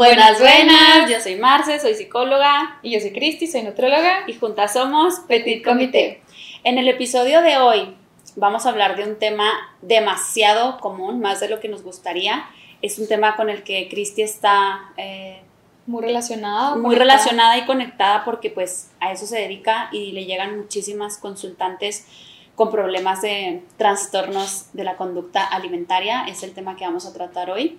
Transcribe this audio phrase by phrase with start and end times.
[0.00, 4.72] Buenas, buenas, yo soy Marce, soy psicóloga y yo soy Cristi, soy nutróloga y juntas
[4.72, 6.22] somos Petit Comité.
[6.64, 7.94] En el episodio de hoy
[8.34, 12.46] vamos a hablar de un tema demasiado común, más de lo que nos gustaría.
[12.80, 15.42] Es un tema con el que Cristi está eh,
[15.84, 16.76] muy relacionada.
[16.76, 22.06] Muy relacionada y conectada porque pues a eso se dedica y le llegan muchísimas consultantes
[22.54, 26.24] con problemas de trastornos de la conducta alimentaria.
[26.24, 27.78] Es el tema que vamos a tratar hoy.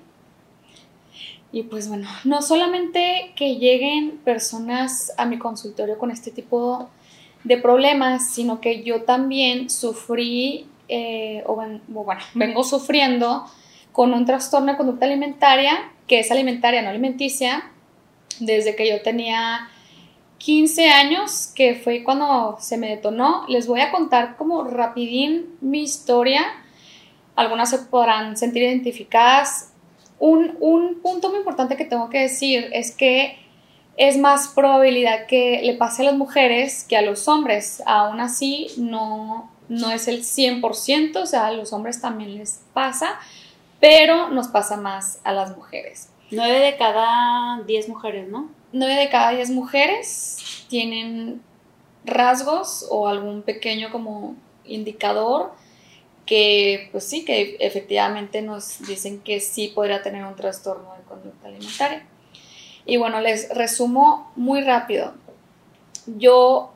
[1.51, 6.89] Y pues bueno, no solamente que lleguen personas a mi consultorio con este tipo
[7.43, 13.45] de problemas, sino que yo también sufrí, eh, o, bueno, vengo sufriendo
[13.91, 17.71] con un trastorno de conducta alimentaria, que es alimentaria, no alimenticia,
[18.39, 19.69] desde que yo tenía
[20.37, 23.45] 15 años, que fue cuando se me detonó.
[23.47, 26.45] Les voy a contar como rapidín mi historia.
[27.35, 29.70] Algunas se podrán sentir identificadas,
[30.21, 33.37] un, punto muy importante que tengo que decir es que
[33.97, 37.81] es más probabilidad que le pase a las mujeres que a los hombres.
[37.85, 43.19] Aún así, no, no es el 100%, o sea, a los hombres también les pasa,
[43.79, 46.09] pero nos pasa más a las mujeres.
[46.29, 48.49] 9 de cada 10 mujeres, ¿no?
[48.71, 51.41] 9 de cada 10 mujeres tienen
[52.05, 55.51] rasgos o algún pequeño como indicador
[56.31, 61.49] que pues sí, que efectivamente nos dicen que sí podría tener un trastorno de conducta
[61.49, 62.05] alimentaria.
[62.85, 65.13] Y bueno, les resumo muy rápido.
[66.05, 66.71] Yo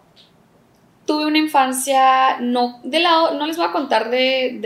[1.06, 4.60] tuve una infancia, no, de lado, no les voy a contar de,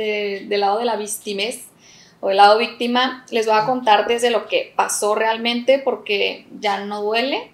[0.49, 1.67] del lado de la víctimes
[2.19, 6.83] o del lado víctima, les voy a contar desde lo que pasó realmente porque ya
[6.83, 7.51] no duele.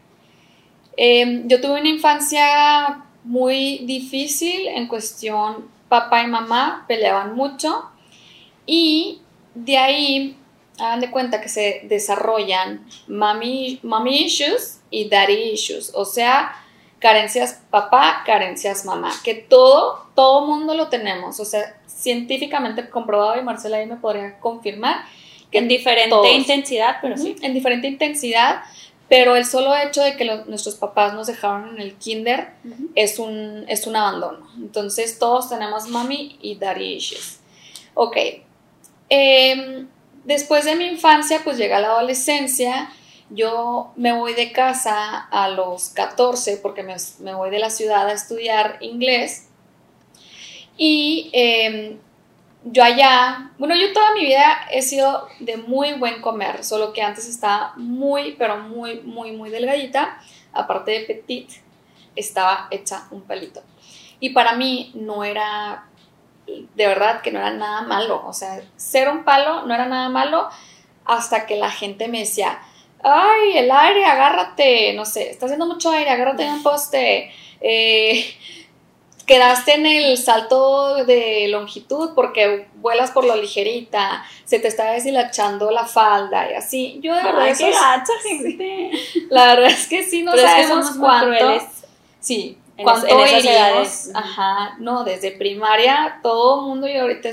[0.95, 7.89] Em, yo tuve una infancia muy difícil en cuestión papá y mamá peleaban mucho
[8.65, 9.21] y
[9.53, 10.37] de ahí
[10.77, 16.53] hagan de cuenta que se desarrollan mami, mami issues y daddy issues, o sea,
[16.99, 23.43] carencias papá, carencias mamá, que todo, todo mundo lo tenemos, o sea, científicamente comprobado y
[23.43, 25.05] Marcela ahí me podría confirmar
[25.49, 27.37] que en diferente intensidad, pero sí.
[27.41, 28.63] En diferente intensidad,
[29.07, 32.53] pero el solo hecho de que nuestros papás nos dejaron en el kinder
[32.95, 34.47] es, un, es un abandono.
[34.57, 37.39] Entonces todos tenemos mami y daddy issues.
[37.93, 38.17] Ok.
[39.09, 39.87] Em,
[40.23, 42.89] después de mi infancia, pues llega la adolescencia.
[43.29, 48.07] Yo me voy de casa a los 14 porque me, me voy de la ciudad
[48.07, 49.49] a estudiar inglés.
[50.77, 51.99] Y em,
[52.65, 57.03] yo allá, bueno, yo toda mi vida he sido de muy buen comer, solo que
[57.03, 60.19] antes estaba muy, pero muy, muy, muy delgadita,
[60.51, 61.51] aparte de petit,
[62.15, 63.61] estaba hecha un palito.
[64.19, 65.85] Y para mí no era,
[66.47, 70.09] de verdad que no era nada malo, o sea, ser un palo no era nada
[70.09, 70.49] malo
[71.05, 72.59] hasta que la gente me decía,
[73.03, 77.31] ay, el aire, agárrate, no sé, está haciendo mucho aire, agárrate en un poste.
[77.61, 78.25] Eh,
[79.25, 85.71] quedaste en el salto de longitud porque vuelas por lo ligerita, se te está deshilachando
[85.71, 86.99] la falda y así.
[87.01, 88.91] Yo de verdad qué gacha, gente.
[89.29, 91.59] La verdad es que sí, no sabemos cuánto.
[92.19, 94.11] Sí, en esas edades.
[94.13, 97.29] Ajá, no, desde primaria todo el mundo y ahorita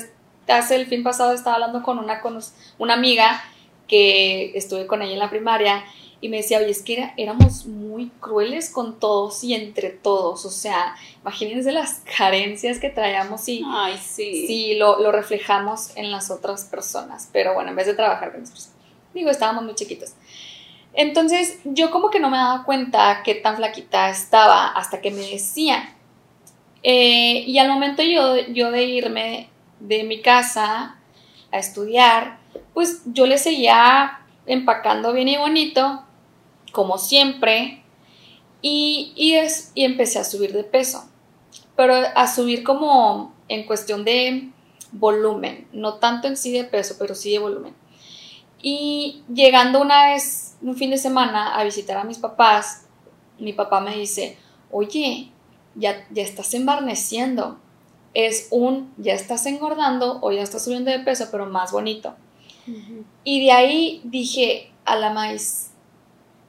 [0.49, 2.39] hace el fin pasado estaba hablando con una, con
[2.79, 3.43] una amiga
[3.87, 5.85] que estuve con ella en la primaria
[6.23, 10.51] y me decía, oye, es que éramos muy crueles con todos y entre todos, o
[10.51, 14.47] sea, imagínense las carencias que traíamos y Ay, sí.
[14.47, 18.43] sí lo, lo, reflejamos en las otras personas, pero bueno, en vez de trabajar con
[18.43, 18.69] nosotros,
[19.13, 20.13] digo, estábamos muy chiquitos.
[20.95, 25.29] Entonces, yo como que no me daba cuenta qué tan flaquita estaba hasta que me
[25.29, 25.83] decían.
[26.85, 29.49] Eh, y al momento yo, yo de irme
[29.81, 30.99] de mi casa
[31.51, 32.39] a estudiar,
[32.75, 36.05] pues yo le seguía empacando bien y bonito
[36.73, 37.83] como siempre,
[38.63, 41.05] y, es, y empecé a subir de peso,
[41.77, 44.51] pero a subir como en cuestión de
[44.93, 47.75] volumen, no tanto en sí de peso, pero sí de volumen.
[48.63, 52.87] Y llegando una vez, un fin de semana, a visitar a mis papás,
[53.39, 54.39] mi papá me dice,
[54.71, 55.33] oye,
[55.75, 57.59] ya, ya estás embarneciendo.
[58.15, 62.15] Es un, ya estás engordando o ya estás subiendo de peso, pero más bonito.
[63.25, 65.72] Y de ahí dije, a la maíz,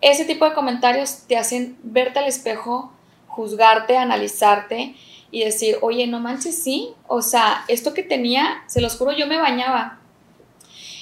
[0.04, 2.92] ese tipo de comentarios te hacen verte al espejo,
[3.28, 4.96] juzgarte, analizarte
[5.32, 9.28] y decir, oye, no manches, sí, o sea, esto que tenía, se los juro, yo
[9.28, 10.00] me bañaba.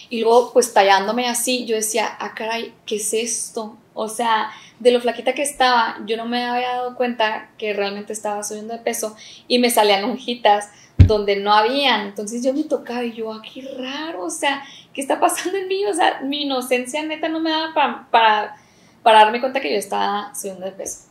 [0.09, 3.75] Y luego, pues tallándome así, yo decía, ah, caray, ¿qué es esto?
[3.93, 8.13] O sea, de lo flaquita que estaba, yo no me había dado cuenta que realmente
[8.13, 9.15] estaba subiendo de peso
[9.47, 12.01] y me salían lonjitas donde no habían.
[12.07, 14.63] Entonces yo me tocaba y yo, ah, qué raro, o sea,
[14.93, 15.85] ¿qué está pasando en mí?
[15.85, 18.55] O sea, mi inocencia neta no me daba para,
[19.03, 21.05] para darme cuenta que yo estaba subiendo de peso.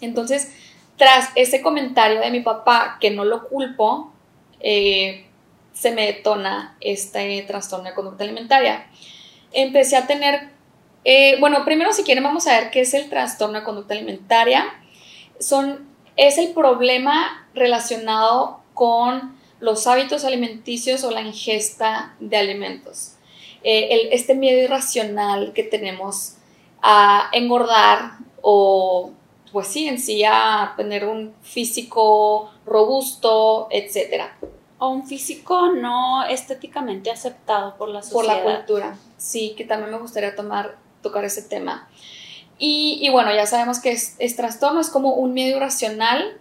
[0.00, 0.50] Entonces,
[0.96, 4.12] tras ese comentario de mi papá, que no lo culpo,
[4.60, 5.26] eh,
[5.72, 8.86] se me detona este trastorno de conducta alimentaria.
[9.52, 10.50] Empecé a tener,
[11.04, 14.66] eh, bueno, primero si quieren vamos a ver qué es el trastorno de conducta alimentaria.
[15.38, 23.14] Son, es el problema relacionado con los hábitos alimenticios o la ingesta de alimentos.
[23.62, 26.34] Eh, este miedo irracional que tenemos
[26.82, 28.12] a engordar
[28.42, 29.12] o
[29.52, 34.36] pues sí, en sí a tener un físico robusto, etcétera.
[34.78, 38.42] O un físico no estéticamente aceptado por la sociedad.
[38.42, 41.88] Por la cultura, sí, que también me gustaría tomar, tocar ese tema.
[42.62, 46.38] Y, bueno, ya sabemos que es, trastorno, es como un miedo irracional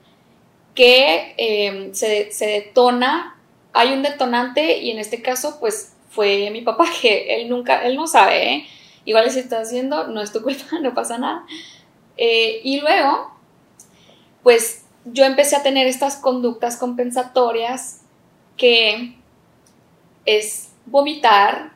[0.76, 3.38] que em, se, se detona,
[3.72, 7.96] hay un detonante y en este caso pues fue mi papá, que él nunca, él
[7.96, 8.68] no sabe, ¿eh?
[9.06, 11.46] Igual si está haciendo, no es tu culpa, no pasa nada.
[12.18, 13.32] Eh, y luego,
[14.44, 18.02] pues yo empecé a tener estas conductas compensatorias
[18.58, 19.16] que
[20.26, 21.72] es vomitar,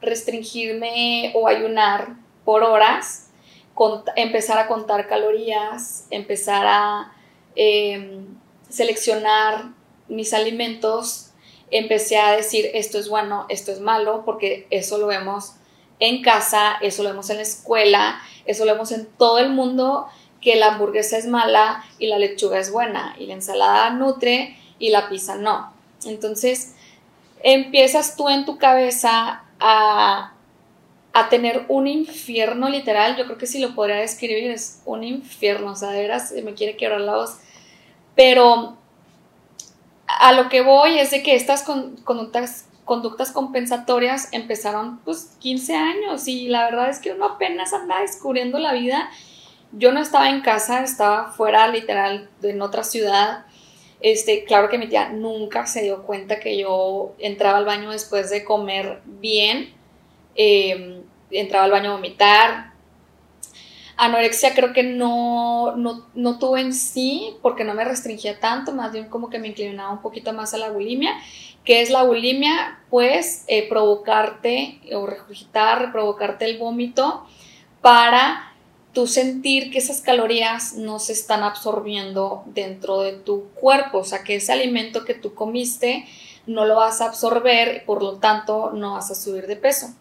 [0.00, 3.30] restringirme o ayunar por horas,
[4.16, 7.12] empezar a contar calorías, empezar a
[7.54, 8.26] em,
[8.68, 9.72] seleccionar
[10.08, 11.30] mis alimentos,
[11.70, 15.54] empecé a decir esto es bueno, esto es malo, porque eso lo vemos
[16.02, 20.08] en casa, eso lo vemos en la escuela, eso lo vemos en todo el mundo,
[20.40, 24.90] que la hamburguesa es mala y la lechuga es buena, y la ensalada nutre y
[24.90, 25.72] la pizza no.
[26.04, 26.74] Entonces,
[27.44, 30.32] empiezas tú en tu cabeza a,
[31.12, 35.70] a tener un infierno literal, yo creo que si lo podría describir es un infierno,
[35.70, 37.36] o sea, de veras me quiere quebrar la voz,
[38.16, 38.76] pero
[40.08, 46.26] a lo que voy es de que estas conductas conductas compensatorias empezaron pues 15 años
[46.26, 49.10] y la verdad es que uno apenas andaba descubriendo la vida.
[49.72, 53.46] Yo no estaba en casa, estaba fuera literal en otra ciudad.
[54.00, 58.30] Este, claro que mi tía nunca se dio cuenta que yo entraba al baño después
[58.30, 59.72] de comer bien,
[60.34, 62.71] em, entraba al baño a vomitar.
[64.04, 68.92] Anorexia creo que no, no, no tuve en sí porque no me restringía tanto, más
[68.92, 71.14] bien como que me inclinaba un poquito más a la bulimia
[71.64, 72.80] ¿Qué es la bulimia?
[72.90, 77.24] Pues eh, provocarte o regurgitar, provocarte el vómito
[77.80, 78.52] para
[78.92, 84.24] tú sentir que esas calorías no se están absorbiendo dentro de tu cuerpo, o sea,
[84.24, 86.04] que ese alimento que tú comiste
[86.46, 89.94] no lo vas a absorber, por lo tanto no vas a subir de peso.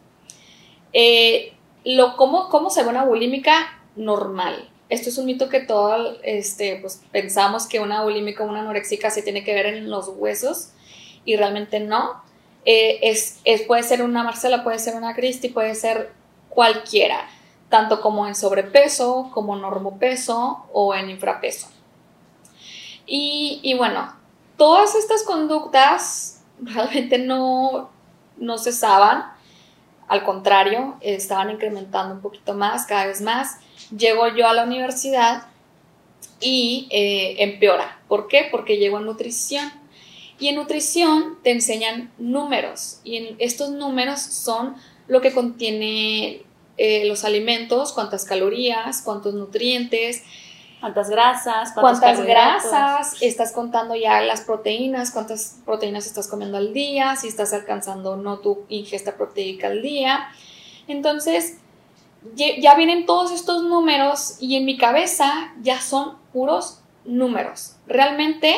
[0.94, 1.54] Eh,
[1.86, 3.81] lo, ¿cómo, ¿Cómo se ve una bulímica?
[3.96, 4.70] Normal.
[4.90, 9.10] Esto es un mito que todos este, pues, pensamos que una bulímica o una anoréxica
[9.10, 10.72] se tiene que ver en los huesos
[11.24, 12.22] y realmente no.
[12.66, 16.12] Eh, es, es, puede ser una Marcela, puede ser una Cristi, puede ser
[16.50, 17.28] cualquiera,
[17.70, 21.70] tanto como en sobrepeso, como normopeso o en infrapeso.
[23.06, 24.14] Y, y bueno,
[24.58, 27.90] todas estas conductas realmente no,
[28.38, 29.26] no cesaban,
[30.08, 33.60] al contrario, estaban incrementando un poquito más, cada vez más.
[33.96, 35.48] Llego yo a la universidad
[36.40, 38.00] y eh, empeora.
[38.08, 38.48] ¿Por qué?
[38.50, 39.72] Porque llego a nutrición.
[40.40, 44.76] Y en nutrición te enseñan números y estos números son
[45.08, 46.42] lo que contiene
[46.78, 50.24] eh, los alimentos, cuántas calorías, cuántos nutrientes,
[50.80, 57.16] cuántas grasas, cuántas grasas, estás contando ya las proteínas, cuántas proteínas estás comiendo al día,
[57.18, 60.30] si estás alcanzando o no tu ingesta proteica al día.
[60.88, 61.60] Entonces,
[62.36, 67.78] ya vienen todos estos números y en mi cabeza ya son puros números.
[67.88, 68.56] Realmente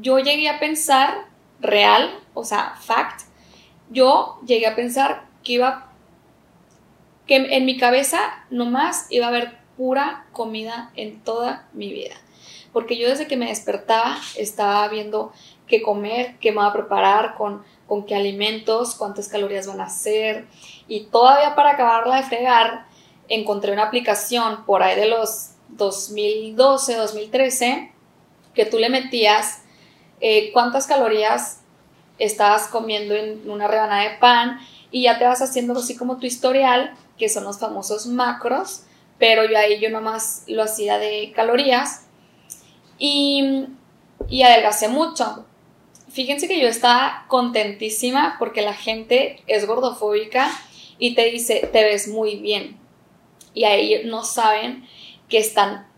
[0.00, 1.26] yo llegué a pensar
[1.60, 3.22] real, o sea, fact,
[3.90, 5.92] yo llegué a pensar que iba,
[7.26, 8.18] que en mi cabeza
[8.50, 12.14] nomás iba a haber pura comida en toda mi vida.
[12.72, 15.32] Porque yo desde que me despertaba estaba viendo
[15.66, 19.90] qué comer, qué me voy a preparar, con, con qué alimentos, cuántas calorías van a
[19.90, 20.46] ser.
[20.88, 22.86] Y todavía para acabarla de fregar,
[23.28, 27.92] encontré una aplicación por ahí de los 2012, 2013,
[28.54, 29.62] que tú le metías
[30.20, 31.60] eh, cuántas calorías
[32.18, 34.60] estás comiendo en una rebanada de pan
[34.90, 38.84] y ya te vas haciendo así como tu historial, que son los famosos macros,
[39.18, 42.06] pero yo ahí yo nomás lo hacía de calorías
[42.98, 43.66] y,
[44.28, 45.46] y adelgacé mucho.
[46.10, 50.50] Fíjense que yo estaba contentísima porque la gente es gordofóbica
[51.02, 52.78] y te dice, te ves muy bien.
[53.54, 54.86] Y ahí no saben
[55.28, 55.88] que están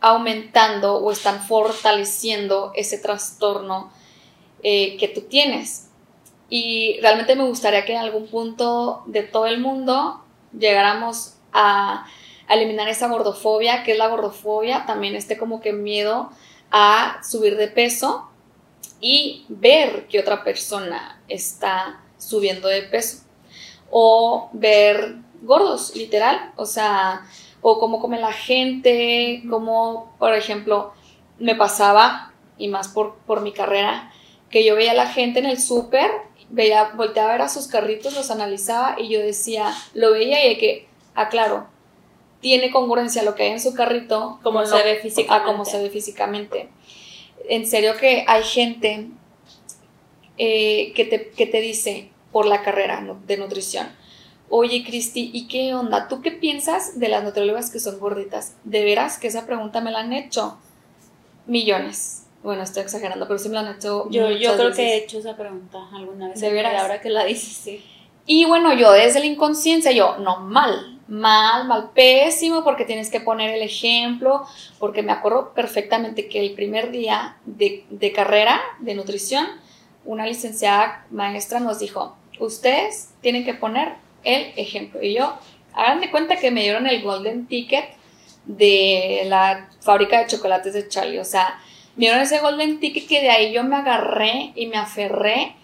[0.00, 3.92] aumentando o están fortaleciendo ese trastorno
[4.64, 5.88] eh, que tú tienes.
[6.50, 10.20] y realmente me gustaría que en algún punto de todo el mundo
[10.52, 12.04] llegáramos a,
[12.48, 16.30] eliminar esa gordofobia, que es la gordofobia, también este como que miedo
[16.72, 18.28] a subir de peso
[19.00, 23.23] y ver que otra persona está subiendo de peso
[23.96, 27.24] o ver gordos, literal, o sea,
[27.60, 30.92] o cómo come la gente, como, por ejemplo,
[31.38, 34.10] me pasaba, y más por, por mi carrera,
[34.50, 36.10] que yo veía a la gente en el súper,
[36.48, 40.48] veía, volteaba a ver a sus carritos, los analizaba y yo decía, lo veía y
[40.48, 41.68] de que, ah, claro,
[42.40, 45.46] tiene congruencia lo que hay en su carrito como se ve físicamente.
[45.46, 46.68] como se ve físicamente.
[47.48, 49.06] En serio que hay gente
[50.36, 53.86] eh, que, te, que te dice por la carrera de nutrición,
[54.56, 56.06] Oye, Cristi, ¿y qué onda?
[56.06, 58.54] ¿Tú qué piensas de las nutriólogas que son gorditas?
[58.64, 60.58] ¿De veras que esa pregunta me la han hecho?
[61.46, 62.26] Millones.
[62.42, 64.08] Bueno, estoy exagerando, pero sí me la han hecho.
[64.10, 66.40] Yo, yo creo que he hecho esa pregunta alguna vez.
[66.40, 66.82] De veras.
[66.82, 67.82] Ahora que la dices, sí.
[68.26, 73.20] Y bueno, yo desde la inconsciencia, yo, no, mal, mal, mal, pésimo, porque tienes que
[73.20, 74.46] poner el ejemplo,
[74.78, 79.46] porque me acuerdo perfectamente que el primer día de, de carrera de nutrición,
[80.04, 85.02] una licenciada maestra nos dijo, ustedes tienen que poner el ejemplo.
[85.02, 85.34] Y yo,
[85.74, 87.84] hagan de cuenta que me dieron el golden ticket
[88.46, 91.18] de la fábrica de chocolates de Charlie.
[91.18, 91.60] O sea,
[91.96, 95.54] me dieron ese golden ticket que de ahí yo me agarré y me aferré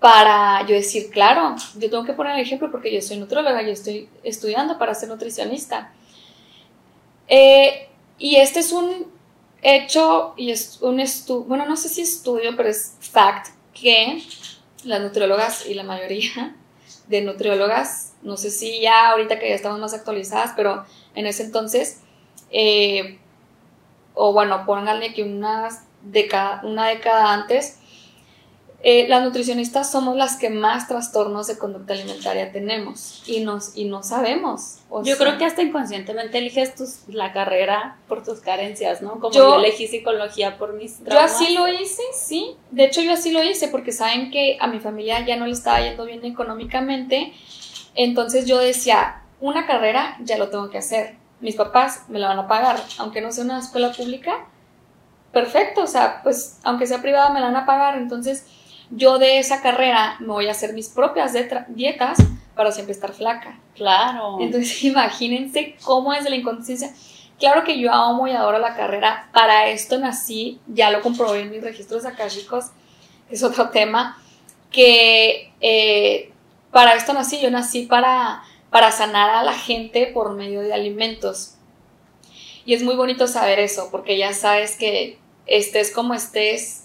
[0.00, 3.70] para yo decir, claro, yo tengo que poner el ejemplo porque yo soy nutróloga, yo
[3.70, 5.92] estoy estudiando para ser nutricionista.
[7.28, 9.06] Eh, y este es un
[9.62, 14.22] hecho y es un estudio, bueno, no sé si estudio, pero es fact que
[14.84, 16.54] las nutriólogas y la mayoría
[17.08, 20.84] de nutriólogas, no sé si ya ahorita que ya estamos más actualizadas, pero
[21.14, 22.00] en ese entonces,
[22.50, 23.18] eh,
[24.14, 27.79] o bueno, pónganle que unas década, una década antes,
[28.82, 33.84] eh, las nutricionistas somos las que más trastornos de conducta alimentaria tenemos y, nos, y
[33.84, 34.78] no sabemos.
[35.04, 39.20] yo creo que hasta inconscientemente eliges tus, la carrera por tus carencias, ¿no?
[39.20, 41.30] Como yo, elegí psicología por mis traumas.
[41.30, 42.56] Yo así lo hice, sí.
[42.70, 45.52] De hecho, yo así lo hice porque saben que a mi familia ya no le
[45.52, 47.34] estaba yendo bien económicamente.
[47.94, 51.16] Entonces yo decía, una carrera ya lo tengo que hacer.
[51.40, 54.46] Mis papás me la van a pagar, aunque no sea una escuela pública.
[55.32, 57.98] Perfecto, o sea, pues aunque sea privada me la van a pagar.
[57.98, 58.46] Entonces
[58.90, 61.32] yo de esa carrera me voy a hacer mis propias
[61.68, 62.18] dietas
[62.54, 63.58] para siempre estar flaca.
[63.74, 64.38] Claro.
[64.40, 66.92] Entonces imagínense cómo es la inconsciencia.
[67.38, 71.50] Claro que yo amo y adoro la carrera, para esto nací, ya lo comprobé en
[71.50, 72.66] mis registros chicos,
[73.30, 74.22] es otro tema,
[74.70, 76.32] que eh,
[76.70, 81.54] para esto nací, yo nací para, para sanar a la gente por medio de alimentos.
[82.66, 86.84] Y es muy bonito saber eso, porque ya sabes que estés como estés,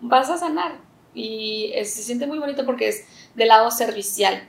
[0.00, 0.85] vas a sanar
[1.16, 3.04] y se siente muy bonito porque es
[3.34, 4.46] del lado servicial.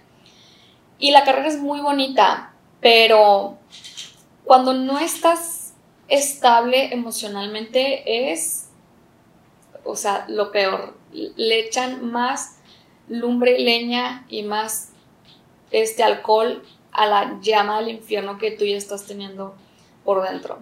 [1.00, 3.58] Y la carrera es muy bonita, pero
[4.44, 5.74] cuando no estás
[6.10, 8.68] estable emocionalmente es,
[9.84, 10.98] o sea, lo peor.
[11.14, 12.58] Le echan más
[13.08, 14.90] lumbre, leña y más
[15.72, 19.56] este alcohol a la llama del infierno que tú ya estás teniendo
[20.04, 20.60] por dentro.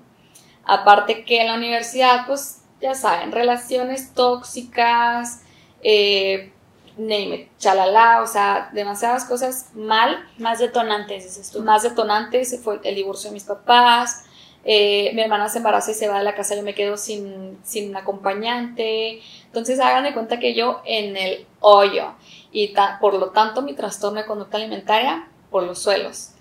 [0.65, 5.44] Aparte que en la universidad, pues ya saben, relaciones tóxicas,
[5.83, 6.51] eh,
[6.97, 10.27] name it, chalala, o sea, demasiadas cosas mal.
[10.37, 11.61] Más detonantes, dices tú.
[11.61, 14.25] Más detonantes, fue el divorcio de mis papás,
[14.63, 17.59] eh, mi hermana se embaraza y se va de la casa, yo me quedo sin,
[17.63, 19.21] sin acompañante.
[19.45, 22.13] Entonces hagan de cuenta que yo en el hoyo
[22.51, 26.31] y por lo tanto mi trastorno de conducta alimentaria por los suelos.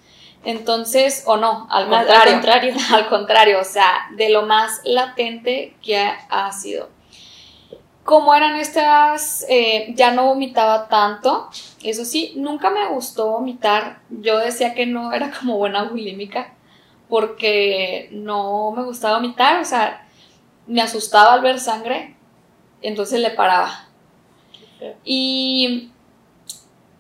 [0.45, 5.77] Entonces, o no, al contrario, al contrario, al contrario, o sea, de lo más latente
[5.83, 6.89] que ha sido
[8.05, 11.49] como eran estas, eh, ya no vomitaba tanto.
[11.83, 14.01] Eso sí, nunca me gustó vomitar.
[14.11, 16.55] Yo decía que no era como buena bulímica
[17.09, 19.61] porque no me gustaba vomitar.
[19.61, 20.07] O sea,
[20.67, 22.15] me asustaba al ver sangre,
[22.83, 23.89] entonces le paraba.
[25.03, 25.91] Y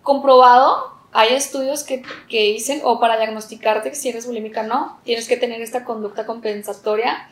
[0.02, 5.36] comprobado, hay estudios que, dicen, o para diagnosticarte que si eres bulímica no, tienes que
[5.36, 7.28] tener esta conducta compensatoria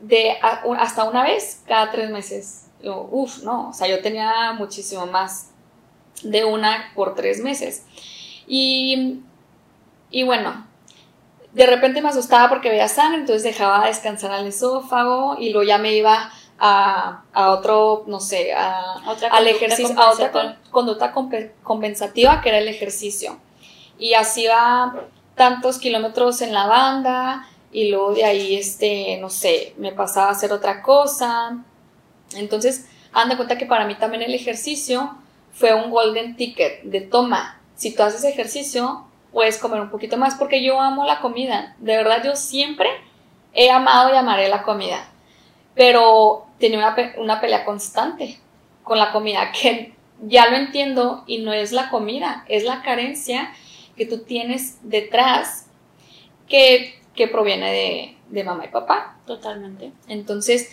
[0.00, 5.50] de hasta una vez cada tres meses uff, no, o sea, yo tenía muchísimo más
[6.22, 7.84] de una por tres meses.
[8.46, 9.20] Y,
[10.10, 10.66] y bueno,
[11.52, 15.78] de repente me asustaba porque veía sangre, entonces dejaba descansar al esófago y luego ya
[15.78, 21.12] me iba a, a otro, no sé, a, ¿Otra al ejercicio, a otra conducta
[21.62, 23.38] compensativa que era el ejercicio.
[23.98, 29.74] Y así iba tantos kilómetros en la banda y luego de ahí, este, no sé,
[29.78, 31.64] me pasaba a hacer otra cosa
[32.36, 35.16] entonces, han de cuenta que para mí también el ejercicio
[35.52, 37.60] fue un golden ticket de toma.
[37.74, 41.74] Si tú haces ejercicio, puedes comer un poquito más porque yo amo la comida.
[41.78, 42.88] De verdad, yo siempre
[43.54, 45.08] he amado y amaré la comida.
[45.74, 48.38] Pero tenía una, una pelea constante
[48.82, 53.52] con la comida que ya lo entiendo y no es la comida, es la carencia
[53.96, 55.66] que tú tienes detrás
[56.48, 59.18] que, que proviene de, de mamá y papá.
[59.26, 59.92] Totalmente.
[60.08, 60.70] Entonces,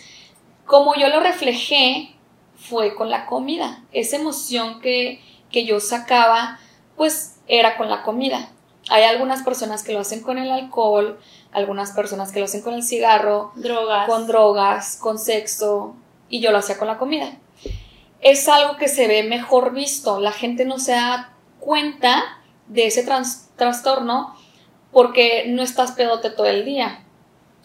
[0.66, 2.14] como yo lo reflejé,
[2.58, 3.82] fue con la comida.
[3.92, 5.20] Esa emoción que,
[5.50, 6.58] que yo sacaba,
[6.96, 8.50] pues era con la comida.
[8.88, 11.18] Hay algunas personas que lo hacen con el alcohol,
[11.52, 14.08] algunas personas que lo hacen con el cigarro, Drogas.
[14.08, 15.94] con drogas, con sexo,
[16.28, 17.36] y yo lo hacía con la comida.
[18.20, 22.22] Es algo que se ve mejor visto, la gente no se da cuenta
[22.68, 24.34] de ese trans- trastorno
[24.92, 27.04] porque no estás pedote todo el día,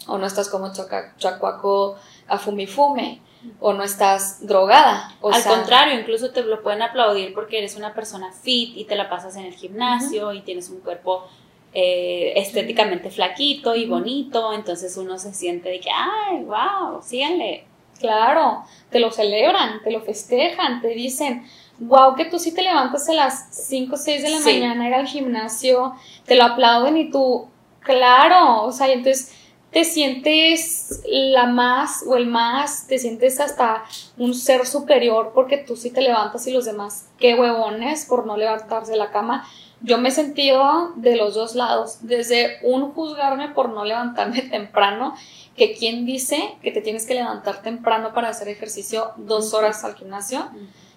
[0.07, 0.71] o no estás como
[1.17, 1.95] chacuaco
[2.31, 3.19] a fumifume,
[3.59, 5.13] o no estás drogada.
[5.21, 8.85] O Al sea, contrario, incluso te lo pueden aplaudir porque eres una persona fit y
[8.85, 11.27] te la pasas en el gimnasio y tienes un cuerpo
[11.73, 17.65] eh, estéticamente flaquito y bonito, entonces uno se siente de que, ay, wow, síganle.
[17.99, 21.45] Claro, te lo celebran, te lo festejan, te dicen,
[21.79, 24.53] wow, que tú sí te levantas a las 5 o 6 de la Sí.
[24.59, 25.93] mañana, ir al gimnasio,
[26.25, 27.47] te lo aplauden y tú,
[27.79, 29.33] claro, o sea, y entonces
[29.71, 33.85] te sientes la más o el más, te sientes hasta
[34.17, 38.35] un ser superior porque tú sí te levantas y los demás, qué huevones por no
[38.35, 39.47] levantarse de la cama.
[39.81, 45.15] Yo me he sentido de los dos lados, desde un juzgarme por no levantarme temprano,
[45.55, 49.95] que quien dice que te tienes que levantar temprano para hacer ejercicio dos horas al
[49.95, 50.49] gimnasio.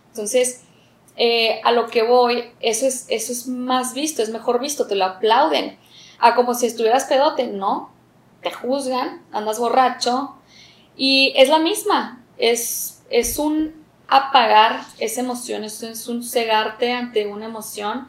[0.08, 0.64] Entonces,
[1.16, 4.96] eh, a lo que voy, eso es, eso es más visto, es mejor visto, te
[4.96, 5.78] lo aplauden.
[6.18, 7.93] A como si estuvieras pedote, no,
[8.44, 10.36] te juzgan, andas borracho
[10.96, 13.74] y es la misma, es, es un
[14.06, 18.08] apagar esa emoción, es, es un cegarte ante una emoción.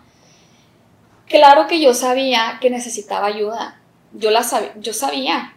[1.28, 3.82] Claro que yo sabía que necesitaba ayuda,
[4.14, 5.56] yo, la sab- yo sabía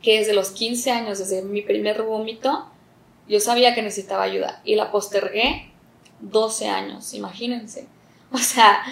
[0.00, 2.66] que desde los 15 años, desde mi primer vómito,
[3.28, 5.70] yo sabía que necesitaba ayuda y la postergué
[6.20, 7.86] 12 años, imagínense.
[8.32, 8.82] O sea,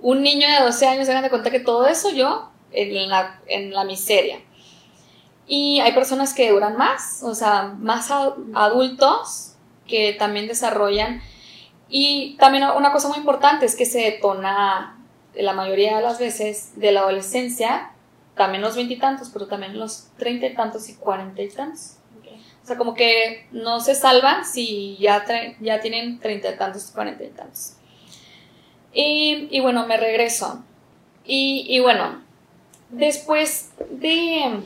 [0.00, 3.72] un niño de 12 años se de cuenta que todo eso yo en la, en
[3.72, 4.40] la miseria.
[5.52, 8.12] Y hay personas que duran más, o sea, más
[8.54, 9.56] adultos
[9.88, 11.20] que también desarrollan.
[11.88, 14.96] Y también una cosa muy importante es que se detona
[15.34, 17.90] la mayoría de las veces de la adolescencia,
[18.36, 21.96] también los veintitantos, pero también los treinta y tantos y cuarenta y tantos.
[22.62, 25.24] O sea, como que no se salvan si ya,
[25.58, 27.72] ya tienen treinta y tantos, cuarenta y tantos.
[28.92, 30.62] Y, y bueno, me regreso.
[31.24, 32.22] Y, y bueno,
[32.90, 34.60] después de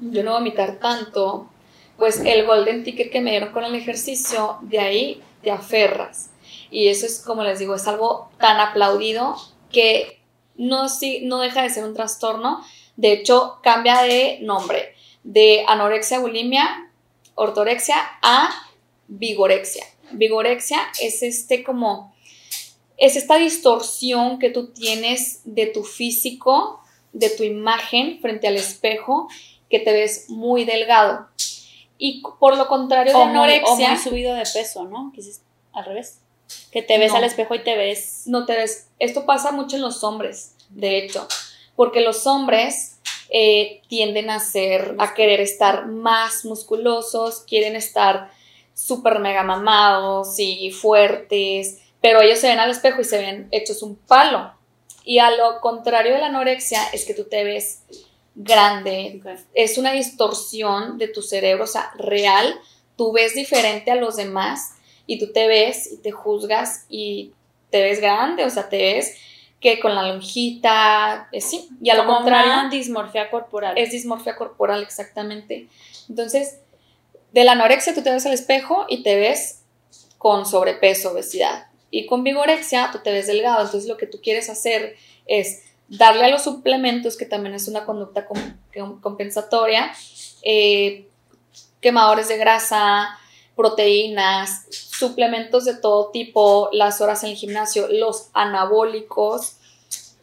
[0.00, 1.48] yo no vomitar tanto,
[1.96, 6.30] pues el golden ticket que me dieron con el ejercicio, de ahí te aferras.
[6.70, 9.36] Y eso es, como les digo, es algo tan aplaudido
[9.70, 10.20] que
[10.56, 12.64] no, sí, no deja de ser un trastorno.
[12.96, 16.90] De hecho, cambia de nombre, de anorexia, bulimia,
[17.34, 18.50] ortorexia a
[19.08, 19.84] vigorexia.
[20.12, 22.14] Vigorexia es este como,
[22.96, 26.80] es esta distorsión que tú tienes de tu físico,
[27.12, 29.28] de tu imagen frente al espejo,
[29.74, 31.26] que te ves muy delgado.
[31.98, 35.10] Y por lo contrario de O muy, o anorexia, muy subido de peso, ¿no?
[35.12, 35.40] Quizás
[35.72, 36.20] al revés.
[36.70, 37.18] Que te ves No.
[37.18, 38.22] al espejo y te ves...
[38.26, 38.88] no te ves.
[39.00, 41.26] Esto pasa mucho en los hombres, de hecho,
[41.74, 42.98] porque los hombres
[43.30, 48.30] eh, tienden a ser, a querer estar más musculosos, quieren estar
[48.74, 53.82] súper mega mamados y fuertes, pero ellos se ven al espejo y se ven hechos
[53.82, 54.52] un palo.
[55.04, 57.82] Y a lo contrario de la anorexia es que tú te ves
[58.34, 59.20] grande,
[59.54, 62.58] es una distorsión de tu cerebro, o sea, real,
[62.96, 64.72] tú ves diferente a los demás
[65.06, 67.32] y tú te ves y te juzgas y
[67.70, 69.16] te ves grande, o sea, te ves
[69.60, 73.78] que con la lonjita, eh, sí, y a lo Como contrario una dismorfia corporal.
[73.78, 75.68] es dismorfia corporal exactamente.
[76.08, 76.58] Entonces,
[77.32, 79.62] de la anorexia tú te ves al espejo y te ves
[80.18, 81.66] con sobrepeso, obesidad.
[81.90, 83.64] Y con vigorexia tú te ves delgado.
[83.64, 87.84] Entonces, lo que tú quieres hacer es darle a los suplementos, que también es una
[87.84, 89.92] conducta com- com- compensatoria,
[90.42, 91.08] eh,
[91.80, 93.18] quemadores de grasa,
[93.54, 99.58] proteínas, suplementos de todo tipo, las horas en el gimnasio, los anabólicos.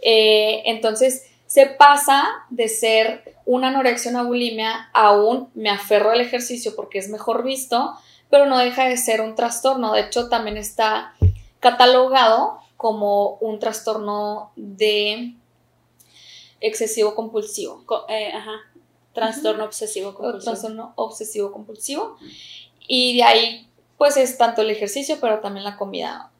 [0.02, 6.22] Eh, entonces, se pasa de ser una anorexia, una bulimia, a un me aferro al
[6.22, 7.94] ejercicio porque es mejor visto,
[8.30, 9.94] pero no deja de ser un trastorno.
[9.94, 11.14] De hecho, también está
[11.60, 15.36] catalogado como un trastorno de
[16.62, 17.84] excesivo compulsivo.
[17.86, 18.52] Co- eh, ajá.
[19.14, 20.44] Trastorno obsesivo compulsivo.
[20.52, 22.18] trastorno obsesivo compulsivo.
[22.88, 26.32] Y de ahí, pues es tanto el ejercicio, pero también la comida.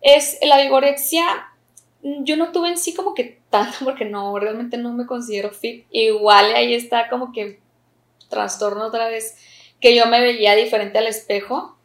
[0.00, 1.24] Es la vigorexia,
[2.02, 5.86] yo no tuve en sí como que tanto, porque no, realmente no me considero fit.
[5.90, 7.60] Igual ahí está como que
[8.28, 9.36] trastorno otra vez,
[9.80, 11.76] que yo me veía diferente al espejo,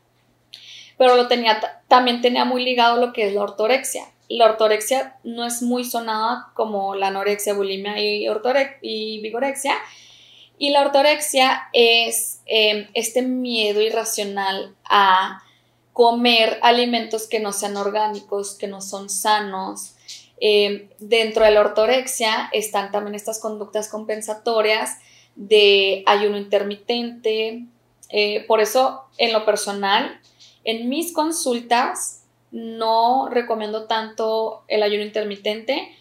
[0.98, 4.06] pero lo tenía, también tenía muy ligado lo que es la ortorexia.
[4.38, 8.26] La ortorexia no es muy sonada como la anorexia, bulimia y,
[8.82, 9.76] y vigorexia.
[10.58, 15.44] Y la ortorexia es em, este miedo irracional a
[15.92, 19.96] comer alimentos que no sean orgánicos, que no son sanos.
[20.40, 25.00] Em, dentro de la ortorexia están también estas conductas compensatorias
[25.36, 27.66] de ayuno intermitente.
[28.10, 30.22] Eh, por eso, en lo personal,
[30.64, 32.21] en mis consultas
[32.52, 35.96] no recomiendo tanto el ayuno intermitente.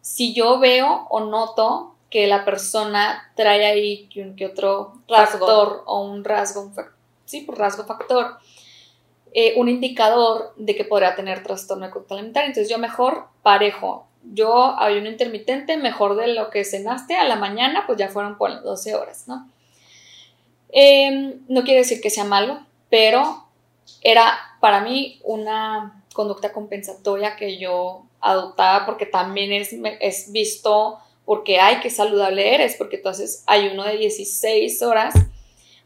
[0.00, 6.24] Si yo veo o noto que la persona trae ahí que, otro factor o un
[6.24, 6.74] rasgo, un,
[7.24, 8.38] sí, por pues, rasgo factor,
[9.32, 12.48] eh, un indicador de que podría tener trastorno de conducta alimentaria.
[12.48, 17.84] Entonces yo mejor parejo yo ayuno intermitente, mejor de lo que cenaste a la mañana,
[17.86, 19.48] pues ya fueron por 12 horas, ¿no?
[20.70, 23.45] Em, no quiere decir que sea malo, pero
[24.02, 31.58] era para mí una conducta compensatoria que yo adoptaba porque también es, es visto porque,
[31.58, 35.14] ay, qué saludable eres, porque tú haces ayuno de 16 horas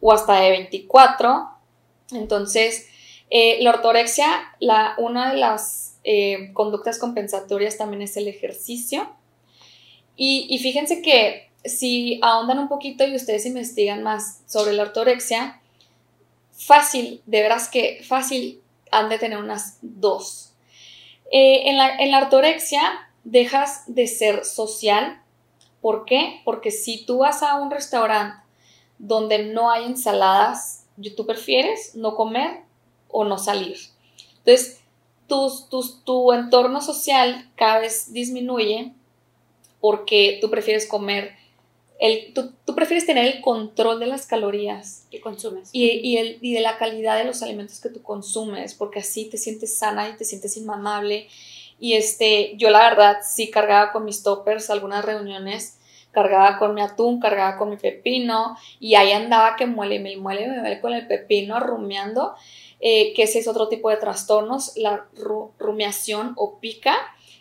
[0.00, 1.48] o hasta de 24.
[2.12, 2.86] Entonces,
[3.30, 4.26] eh, la ortorexia,
[4.60, 9.08] la, una de las eh, conductas compensatorias también es el ejercicio.
[10.16, 15.59] Y, fíjense que si ahondan un poquito y ustedes investigan más sobre la ortorexia,
[16.60, 18.60] fácil, de veras que fácil
[18.92, 20.52] han de tener unas dos.
[21.32, 22.82] Eh, en, la, en, la, ortorexia
[23.24, 25.22] dejas de ser social.
[25.80, 26.42] ¿Por qué?
[26.44, 28.36] Porque si tú vas a un restaurante
[28.98, 30.84] donde no hay ensaladas,
[31.16, 32.62] tú prefieres no comer
[33.08, 33.78] o no salir.
[34.38, 34.82] Entonces,
[35.26, 38.92] tu entorno social cada vez disminuye
[39.80, 41.36] porque tú prefieres comer,
[42.00, 46.60] el, tú, prefieres tener el control de las calorías que consumes y, el, y de
[46.60, 50.24] la calidad de los alimentos que tú consumes, porque así te sientes sana y te
[50.24, 51.28] sientes inmamable.
[51.78, 55.78] Y este, yo la verdad sí cargaba con mis toppers algunas reuniones,
[56.10, 60.48] cargaba con mi atún, cargaba con mi pepino y ahí andaba que muele, me muele,
[60.48, 62.34] me muele con el pepino rumiando
[62.80, 65.06] eh, que ese es otro tipo de trastornos, la
[65.58, 66.96] rumiación o pica,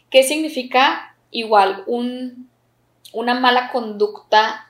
[0.10, 2.49] que significa igual un,
[3.14, 4.68] una mala conducta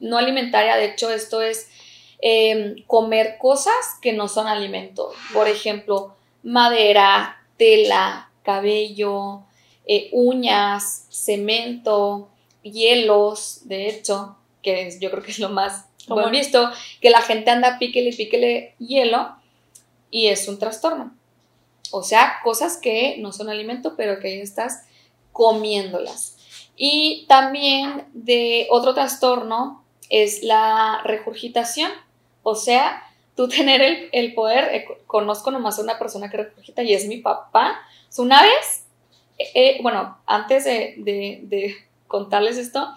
[0.00, 1.68] no alimentaria, de hecho esto es
[2.20, 9.42] em, comer cosas que no son alimentos, por ejemplo, madera, tela, cabello,
[9.86, 12.28] eh, uñas, cemento,
[12.62, 15.86] hielos, de hecho, que yo creo que es lo más
[16.30, 19.36] visto, que la gente anda píquele y píquele hielo,
[20.10, 21.14] y es un trastorno.
[21.92, 24.82] O sea, cosas que no son alimento, pero que ahí estás
[25.32, 26.36] comiéndolas.
[26.82, 31.90] Y también de otro trastorno es la regurgitación.
[32.42, 33.02] O sea,
[33.36, 37.18] tú tener el, poder, eh, conozco nomás a una persona que regurgita y es mi
[37.18, 37.78] papá.
[38.16, 38.84] una vez,
[39.36, 41.76] eh, eh, bueno, antes de,
[42.08, 42.88] contarles esto,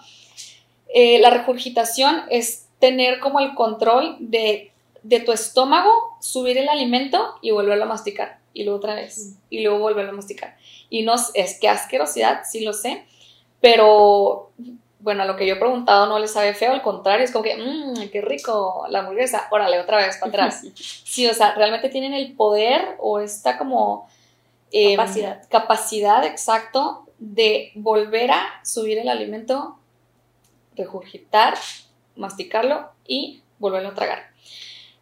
[0.94, 4.72] la regurgitación es tener como el control de
[5.04, 8.38] de tu estómago, subir el alimento y volverlo a masticar.
[8.54, 9.18] Y luego otra vez.
[9.18, 9.32] Mm.
[9.50, 10.56] Y luego volverlo a masticar.
[10.90, 13.04] Y no, es que asquerosidad, sí lo sé.
[13.64, 14.50] Pero,
[14.98, 17.44] bueno, a lo que yo he preguntado no le sabe feo, al contrario, es como
[17.44, 19.48] que, mmm, qué rico la hamburguesa.
[19.50, 20.66] Órale, otra vez para atrás.
[20.74, 24.06] sí, o sea, realmente tienen el poder o esta como...
[24.70, 25.48] Em, capacidad.
[25.48, 29.78] Capacidad, exacto, de volver a subir el alimento,
[30.76, 31.54] regurgitar,
[32.16, 34.26] masticarlo y volverlo a tragar.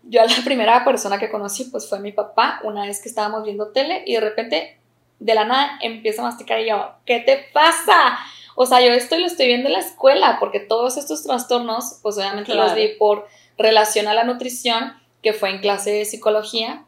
[0.04, 3.42] Yo a la primera persona que conocí pues fue mi papá, una vez que estábamos
[3.42, 4.78] viendo tele y de repente
[5.18, 8.20] de la nada empieza a masticar y yo, ¿qué te pasa?
[8.54, 12.16] O sea, yo esto lo estoy viendo en la escuela porque todos estos trastornos pues
[12.18, 13.26] obviamente los vi por
[13.58, 16.84] relación a la nutrición que fue en clase de psicología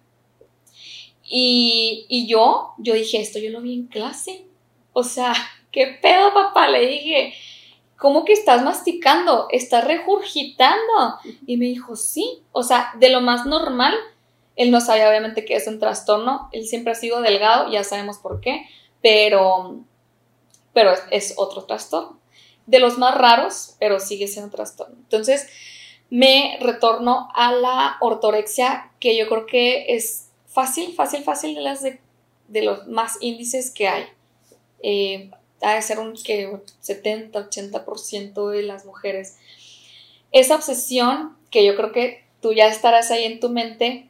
[1.24, 4.44] y, y yo, yo dije, esto yo lo vi en clase.
[4.92, 5.34] O sea,
[5.72, 6.68] ¿qué pedo, papá?
[6.68, 7.34] Le dije,
[7.96, 9.48] ¿cómo que estás masticando?
[9.50, 11.18] ¿Estás regurgitando?
[11.46, 13.94] Y me dijo, sí, o sea, de lo más normal.
[14.56, 18.18] Él no sabía obviamente que es un trastorno, él siempre ha sido delgado, ya sabemos
[18.18, 18.64] por qué,
[19.02, 19.80] pero,
[20.74, 22.20] pero es, otro trastorno.
[22.66, 24.96] De los más raros, pero sigue siendo trastorno.
[24.96, 25.46] Entonces,
[26.10, 31.82] me retorno a la ortorexia, que yo creo que es fácil, fácil, fácil de las
[31.82, 34.04] de, los más índices que hay.
[34.82, 35.30] Eh,
[35.62, 39.38] ha de ser un que 70, 80% de las mujeres.
[40.32, 44.08] Esa obsesión que yo creo que tú ya estarás ahí en tu mente,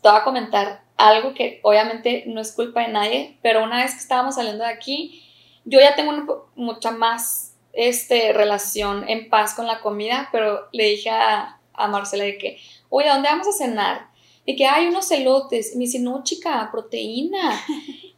[0.00, 3.92] te voy a comentar algo que obviamente no es culpa de nadie, pero una vez
[3.92, 5.23] que estábamos saliendo de aquí,
[5.64, 11.10] yo ya tengo mucha más este, relación en paz con la comida, pero le dije
[11.10, 14.08] a, a Marcela de que, oye, ¿a dónde vamos a cenar?
[14.46, 15.74] Y que hay unos elotes.
[15.74, 17.60] Y me dice, no, chica, proteína.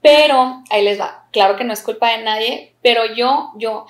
[0.00, 3.84] Pero, ahí les va, claro que no es culpa de nadie, pero yo, yo,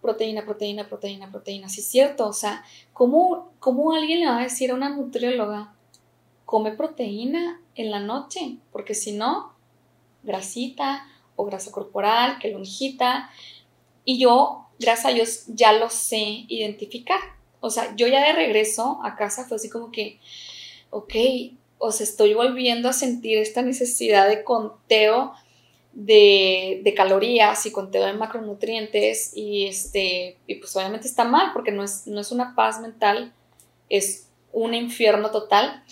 [0.00, 4.42] proteína, proteína, proteína, proteína, sí es cierto, o sea, ¿cómo, ¿cómo alguien le va a
[4.42, 5.74] decir a una nutrióloga,
[6.46, 8.56] come proteína en la noche?
[8.72, 9.52] Porque si no,
[10.22, 11.06] grasita
[11.40, 13.30] o grasa corporal, que lonjita,
[14.04, 17.20] y yo, gracias a Dios, ya lo sé identificar.
[17.60, 20.18] O sea, yo ya de regreso a casa fue así como que,
[20.90, 21.14] ok,
[21.78, 25.32] o sea, estoy volviendo a sentir esta necesidad de conteo
[25.92, 31.82] de, calorías y conteo de macronutrientes y este y pues obviamente está mal porque no
[31.82, 33.32] es, no es una paz mental,
[33.88, 35.84] es un infierno total.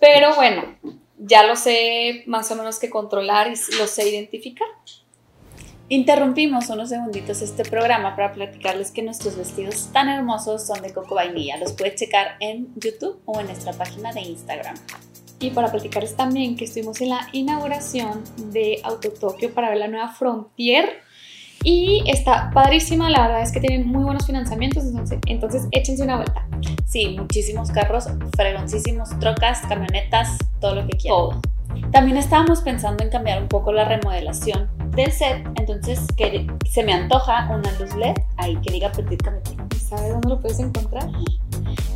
[0.00, 0.76] Pero bueno,
[1.18, 4.68] ya lo sé más o menos que controlar y lo sé identificar.
[5.90, 11.14] Interrumpimos unos segunditos este programa para platicarles que nuestros vestidos tan hermosos son de Coco
[11.14, 11.56] Vainilla.
[11.56, 14.76] Los puedes checar en YouTube o en nuestra página de Instagram
[15.40, 19.88] y para platicarles también que estuvimos en la inauguración de Auto Tokio para ver la
[19.88, 21.00] nueva Frontier
[21.64, 26.16] y está padrísima, la verdad es que tienen muy buenos financiamientos, entonces, entonces échense una
[26.16, 26.46] vuelta.
[26.86, 31.18] Sí, muchísimos carros, fregoncísimos, trocas, camionetas, todo lo que quieran.
[31.18, 31.40] Todo.
[31.92, 36.92] También estábamos pensando en cambiar un poco la remodelación del set, entonces que se me
[36.92, 39.22] antoja una luz LED ahí que diga Petit.
[39.88, 41.08] ¿Sabes dónde lo puedes encontrar?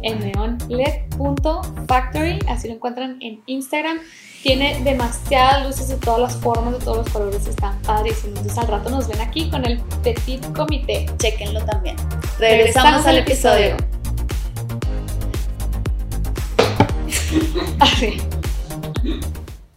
[0.00, 3.98] En neonled.factory, así lo encuentran en Instagram.
[4.42, 8.38] Tiene demasiadas luces de todas las formas, de todos los colores, están padrísimos.
[8.38, 11.04] Entonces al rato nos ven aquí con el Petit Comité.
[11.18, 11.96] Chequenlo también.
[12.38, 13.76] Regresamos, al episodio.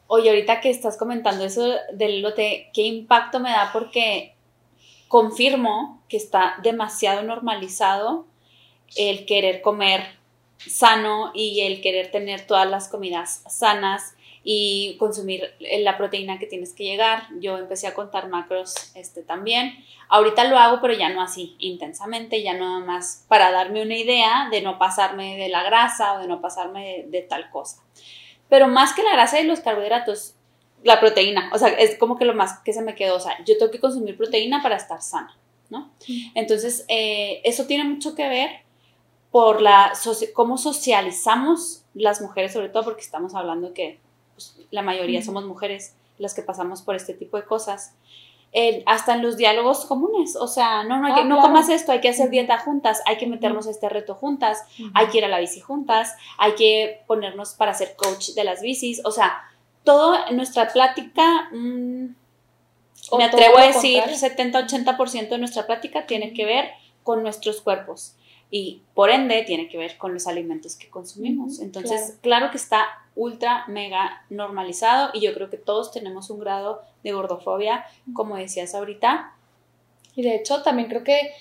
[0.07, 3.71] Oye, ahorita que estás comentando eso del lote, ¿qué impacto me da?
[3.73, 4.34] Porque
[5.07, 8.25] confirmo que está demasiado normalizado
[8.95, 10.03] el querer comer
[10.57, 14.15] sano y el querer tener todas las comidas sanas
[14.47, 17.23] y consumir la proteína que tienes que llegar.
[17.39, 19.73] Yo empecé a contar macros este, también.
[20.07, 24.47] Ahorita lo hago, pero ya no así intensamente, ya no más para darme una idea
[24.51, 27.81] de no pasarme de la grasa o de no pasarme de tal cosa.
[28.47, 30.35] Pero más que la grasa y los carbohidratos,
[30.85, 33.43] la proteína, o sea, es como que lo más que se me quedó, o sea,
[33.43, 35.35] yo tengo que consumir proteína para estar sana,
[35.71, 35.89] ¿no?
[36.35, 38.51] Entonces, eh, eso tiene mucho que ver
[39.31, 39.93] por la
[40.35, 43.99] cómo socializamos las mujeres, sobre todo porque estamos hablando que
[44.35, 47.95] pues, la mayoría somos mujeres las que pasamos por este tipo de cosas.
[48.85, 52.07] Hasta en los diálogos comunes, o sea, no, no, ah, no comas esto, hay que
[52.07, 55.39] hacer dieta juntas, hay que meternos a este reto juntas, hay que ir a la
[55.39, 59.41] bici juntas, hay que ponernos para ser coach de las bicis, o sea,
[59.85, 62.15] todo en nuestra plática, mm,
[63.17, 66.71] me atrevo a decir, 70-80% de nuestra plática tiene que ver
[67.03, 68.15] con nuestros cuerpos
[68.51, 71.59] y por ende tiene que ver con los alimentos que consumimos.
[71.59, 72.51] Entonces, claro.
[72.51, 77.85] que está ultra, mega normalizado y yo creo que todos tenemos un grado de gordofobia,
[78.13, 79.33] como decías ahorita.
[80.15, 81.31] Y de hecho, también creo que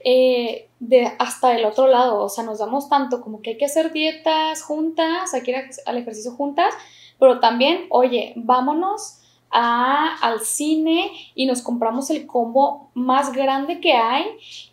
[0.00, 3.66] eh, de hasta del otro lado, o sea, nos damos tanto como que hay que
[3.66, 6.72] hacer dietas juntas, hay que ir al ejercicio juntas,
[7.20, 9.18] pero también, oye, vámonos
[9.50, 14.24] a, al cine y nos compramos el combo más grande que hay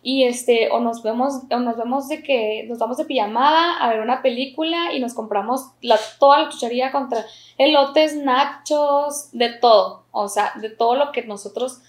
[0.02, 3.88] y este o nos vemos o nos vemos de que nos vamos de pijamada a
[3.88, 7.24] ver una película y nos compramos la, toda la chuchería contra
[7.58, 11.80] elotes, nachos, de todo, o sea, de todo lo que nosotros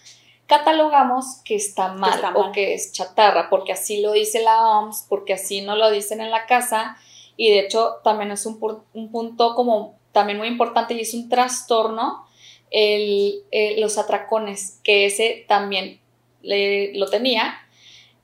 [0.47, 5.33] catalogamos que está mal, o que es chatarra, porque así lo dice la OMS, porque
[5.33, 6.97] así no lo dicen en la casa.
[7.37, 8.59] Y de hecho también es un,
[8.93, 12.25] un punto como también muy importante y es un trastorno
[12.71, 15.99] el, eh, los atracones, que ese también
[16.41, 17.57] lo tenía,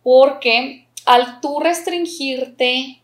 [0.04, 3.02] porque al tú restringirte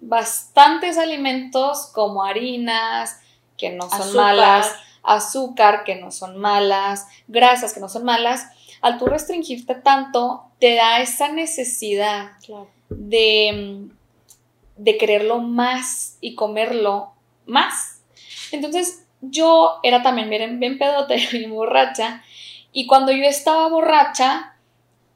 [0.00, 3.18] bastantes alimentos como harinas,
[3.56, 8.46] que no son malas, azúcar, que no son malas, grasas, que no son malas,
[8.80, 12.32] al tú restringirte tanto, te da esa necesidad
[12.90, 13.88] de,
[14.76, 17.12] de quererlo más y comerlo
[17.46, 17.93] más.
[18.54, 22.22] Entonces, yo era también bien, bien pedote, y borracha,
[22.72, 24.54] y cuando yo estaba borracha,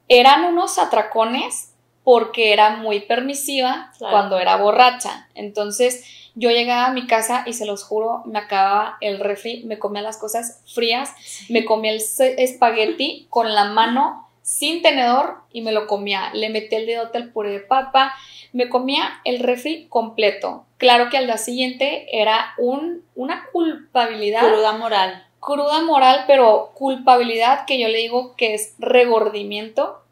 [0.08, 1.72] eran unos atracones
[2.04, 5.28] porque era muy permisiva cuando era borracha.
[5.34, 9.78] Entonces yo llegaba a mi casa y se los juro, me acababa el refri, me
[9.78, 11.12] comía las cosas frías,
[11.50, 16.30] me comía el espagueti con la mano sin tenedor y me lo comía.
[16.32, 18.14] Le metí el dedote al puré de papa,
[18.54, 20.64] me comía el refri completo.
[20.78, 24.40] Claro que al día siguiente era un, una culpabilidad.
[24.48, 25.26] Cruda moral.
[25.38, 30.02] Cruda moral, pero culpabilidad que yo le digo que es regordimiento,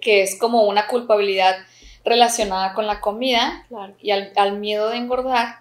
[0.00, 1.58] que es como una culpabilidad
[2.06, 3.66] relacionada con la comida
[4.00, 5.58] y al, al miedo de engordar.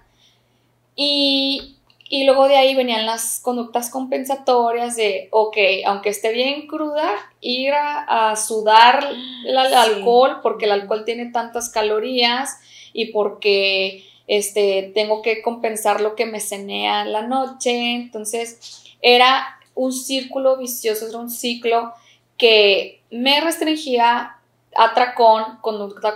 [0.96, 1.77] Y
[2.10, 7.10] y luego de ahí venían las conductas compensatorias de, ok, aunque esté bien cruda,
[7.42, 9.10] ir a, sudar
[9.46, 12.60] el, alcohol porque el alcohol tiene tantas calorías
[12.94, 17.96] y porque este, tengo que compensar lo que me cenea la noche.
[17.96, 21.94] Entonces era un círculo vicioso, era un ciclo
[22.38, 24.38] que me restringía
[24.76, 26.16] atracón, conducta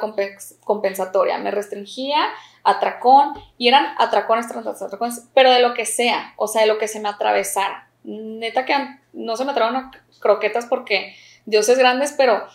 [0.64, 2.30] compensatoria, me restringía
[2.64, 6.88] atracón, y eran atracones atracones, pero de lo que sea, o sea, de lo que
[6.88, 7.90] se me atravesara.
[8.04, 8.74] Neta que
[9.14, 12.48] no se me atravesaron croquetas porque Dios es grande, pero,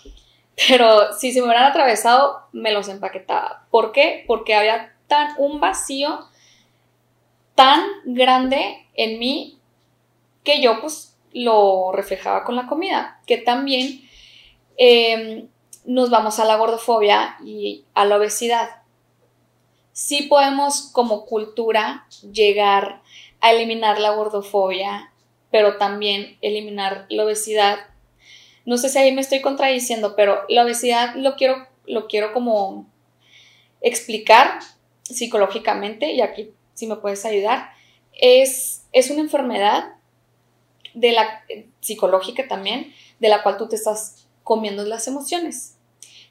[0.69, 3.66] pero si se me hubieran atravesado, me los empaquetaba.
[3.71, 4.25] ¿Por qué?
[4.27, 6.21] Porque había tan un vacío
[7.55, 9.59] tan grande en mí
[10.45, 14.01] que yo pues lo reflejaba con la comida, que también
[14.77, 15.49] em,
[15.85, 18.83] nos vamos a la gordofobia y a la obesidad
[19.96, 23.00] sí podemos como cultura llegar
[23.40, 25.11] a eliminar la gordofobia,
[25.50, 27.78] pero también eliminar la obesidad.
[28.66, 32.87] No sé si ahí me estoy contradiciendo, pero la obesidad lo quiero, lo quiero como
[33.80, 34.59] explicar
[35.02, 37.70] psicológicamente, y aquí si me puedes ayudar,
[38.12, 39.94] es, es una enfermedad
[40.92, 41.42] de la
[41.80, 45.78] psicológica también, de la cual tú te estás comiendo las emociones.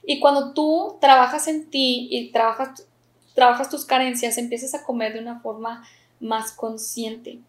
[0.03, 2.85] Y cuando tú trabajas en ti y trabajas
[3.35, 5.87] trabajas tus carencias, empiezas a comer de una forma
[6.19, 7.39] más consciente,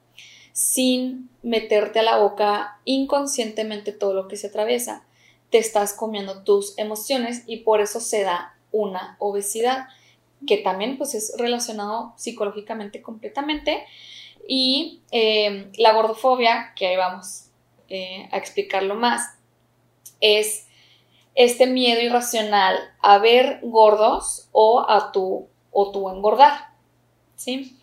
[0.53, 5.05] sin meterte a la boca inconscientemente todo lo que se atraviesa.
[5.51, 9.87] Te estás comiendo tus emociones y por eso se da una obesidad,
[10.47, 13.85] que también pues es relacionado psicológicamente completamente.
[14.49, 17.47] Y eh, la gordofobia, que ahí vamos
[17.89, 19.37] eh, a explicarlo más,
[20.21, 20.67] es
[21.37, 26.71] este miedo irracional a ver gordos o a tu o tú engordar,
[27.35, 27.77] ¿sí?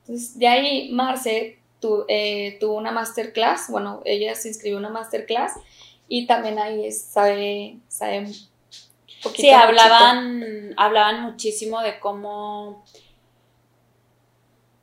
[0.00, 1.60] Entonces, de ahí Marce
[2.08, 5.52] eh, tuvo una masterclass, bueno, ella se inscribió en una masterclass
[6.08, 8.26] y también ahí sabe, sabe
[9.22, 9.42] poquito.
[9.42, 12.84] Sí, hablaban, hablaban muchísimo de cómo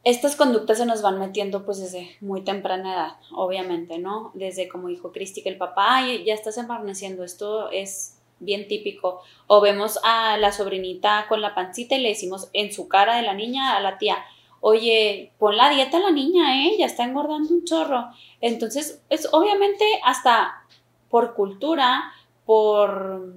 [0.05, 4.31] estas conductas se nos van metiendo pues desde muy temprana edad, obviamente, ¿no?
[4.35, 8.12] Desde como dijo Cristi que el papá ya estás embarneciendo, esto es
[8.43, 9.21] bien típico.
[9.47, 13.23] O vemos a la sobrinita con la pancita y le decimos en su cara de
[13.23, 14.23] la niña a la tía,
[14.65, 16.75] oye, pon la dieta a la niña, ¿eh?
[16.79, 18.09] Ya está engordando un chorro.
[18.39, 20.63] Entonces, es obviamente hasta
[21.09, 22.13] por cultura,
[22.45, 23.35] por,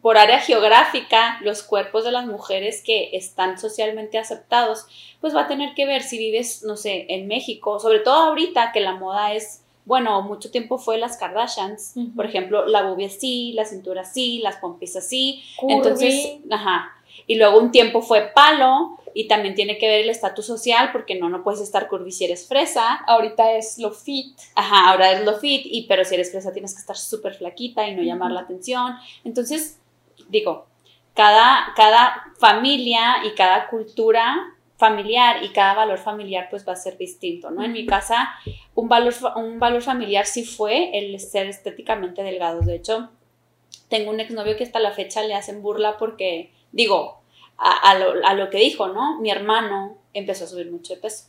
[0.00, 4.86] por área geográfica, los cuerpos de las mujeres que están socialmente aceptados,
[5.20, 8.72] pues va a tener que ver si vives, no sé, en México, sobre todo ahorita
[8.72, 13.52] que la moda es bueno, mucho tiempo fue las Kardashians, por ejemplo, la bubia así,
[13.54, 16.92] la cintura así, las pompis así, entonces, ajá,
[17.26, 21.14] y luego un tiempo fue palo y también tiene que ver el estatus social porque
[21.14, 22.96] no, no puedes estar curvy si eres fresa.
[23.06, 24.38] Ahorita es lo fit.
[24.54, 27.88] Ajá, ahora es lo fit, y, pero si eres fresa tienes que estar súper flaquita
[27.88, 28.94] y no llamar la atención.
[29.24, 29.78] Entonces,
[30.28, 30.66] digo,
[31.14, 36.98] cada, cada familia y cada cultura familiar y cada valor familiar pues va a ser
[36.98, 37.64] distinto, ¿no?
[37.64, 38.34] En mi casa
[38.74, 42.60] un valor, un valor familiar sí fue el ser estéticamente delgado.
[42.60, 43.10] De hecho,
[43.88, 47.22] tengo un exnovio que hasta la fecha le hacen burla porque, digo,
[47.58, 49.18] a, lo, a lo que dijo, ¿no?
[49.20, 51.24] Mi hermano empezó a subir mucho de peso.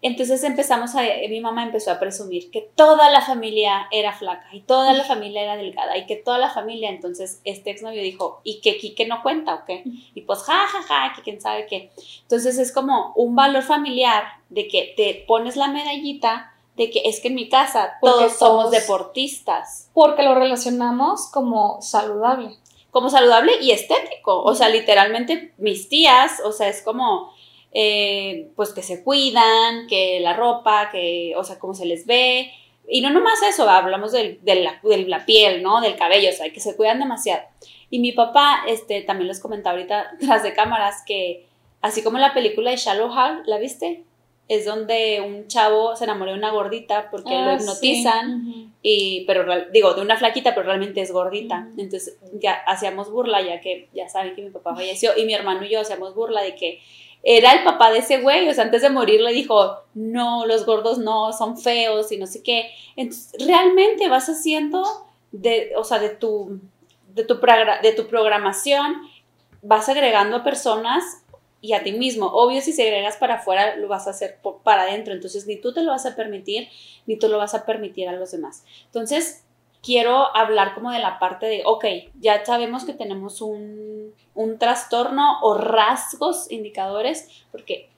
[0.00, 4.60] Entonces empezamos a, mi mamá empezó a presumir que toda la familia era flaca y
[4.60, 8.60] toda la familia era delgada y que toda la familia, entonces este exnovio dijo, ¿y
[8.60, 9.82] que Quique no cuenta o qué?
[10.14, 11.90] Y pues, ja, ja, ja, que quién sabe qué.
[12.22, 17.20] Entonces es como un valor familiar de que te pones la medallita de que es
[17.20, 19.90] que en mi casa todos somos deportistas.
[19.92, 22.56] Porque lo relacionamos como saludable.
[22.92, 24.42] Como saludable y estético.
[24.42, 27.32] O sea, literalmente mis tías, o sea, es como
[27.72, 32.50] eh, pues que se cuidan, que la ropa, que, o sea, cómo se les ve.
[32.88, 35.80] Y no nomás eso, hablamos de, la, de, la, piel, ¿no?
[35.80, 37.42] Del cabello, o sea, que se cuidan demasiado.
[37.90, 41.46] Y mi papá, este, también les comentaba ahorita tras de cámaras que,
[41.82, 44.04] así como la película de Shallow Hall, ¿la viste?
[44.48, 49.44] Es donde un chavo se enamoró de una gordita porque lo ah, hipnotizan, y, pero
[49.70, 51.68] digo, de una flaquita, pero realmente es gordita.
[51.76, 55.66] Entonces ya hacíamos burla, ya que ya saben que mi papá falleció, y mi hermano
[55.66, 56.80] y yo hacíamos burla de que
[57.22, 60.64] era el papá de ese güey, o sea, antes de morir le dijo, no, los
[60.64, 62.70] gordos no, son feos y no sé qué.
[62.96, 64.84] Entonces, realmente vas haciendo
[65.32, 66.60] de, o sea, de tu,
[67.14, 67.38] de tu,
[67.82, 68.96] de tu programación,
[69.62, 71.22] vas agregando a personas
[71.60, 72.26] y a ti mismo.
[72.26, 75.12] Obvio, si se agregas para afuera, lo vas a hacer para adentro.
[75.12, 76.68] Entonces, ni tú te lo vas a permitir,
[77.06, 78.64] ni tú lo vas a permitir a los demás.
[78.86, 79.44] Entonces,
[79.88, 81.86] quiero hablar como de la parte de, ok,
[82.20, 87.88] ya sabemos que tenemos un, un trastorno o rasgos indicadores, porque,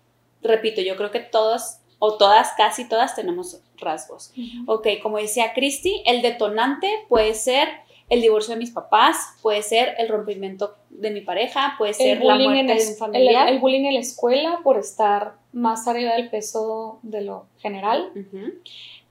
[0.40, 4.32] repito, yo creo que todos o todas, casi todas tenemos rasgos.
[4.68, 7.68] Ok, como decía Cristi, el detonante puede ser
[8.08, 12.36] el divorcio de mis papás, puede ser el rompimiento de mi pareja, puede ser la
[12.36, 13.48] muerte de un familiar.
[13.48, 18.12] El, bullying en la escuela por estar más arriba del peso de lo general.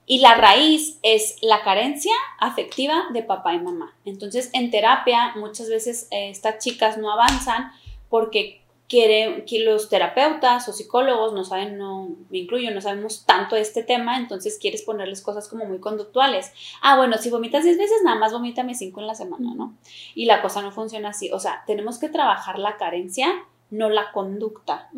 [0.06, 3.94] Y la raíz es la carencia afectiva de papá y mamá.
[4.04, 7.70] Entonces, en terapia, muchas veces eh, estas chicas no avanzan
[8.08, 13.54] porque quiere, que los terapeutas o psicólogos no saben, no me incluyo, no sabemos tanto
[13.54, 16.52] de este tema, entonces quieres ponerles cosas como muy conductuales.
[16.82, 19.74] Ah, bueno, si vomitas 10 veces, nada más vomítame 5 en la semana, ¿no?
[20.16, 21.30] Y la cosa no funciona así.
[21.32, 23.32] O sea, tenemos que trabajar la carencia,
[23.70, 24.90] no la conducta.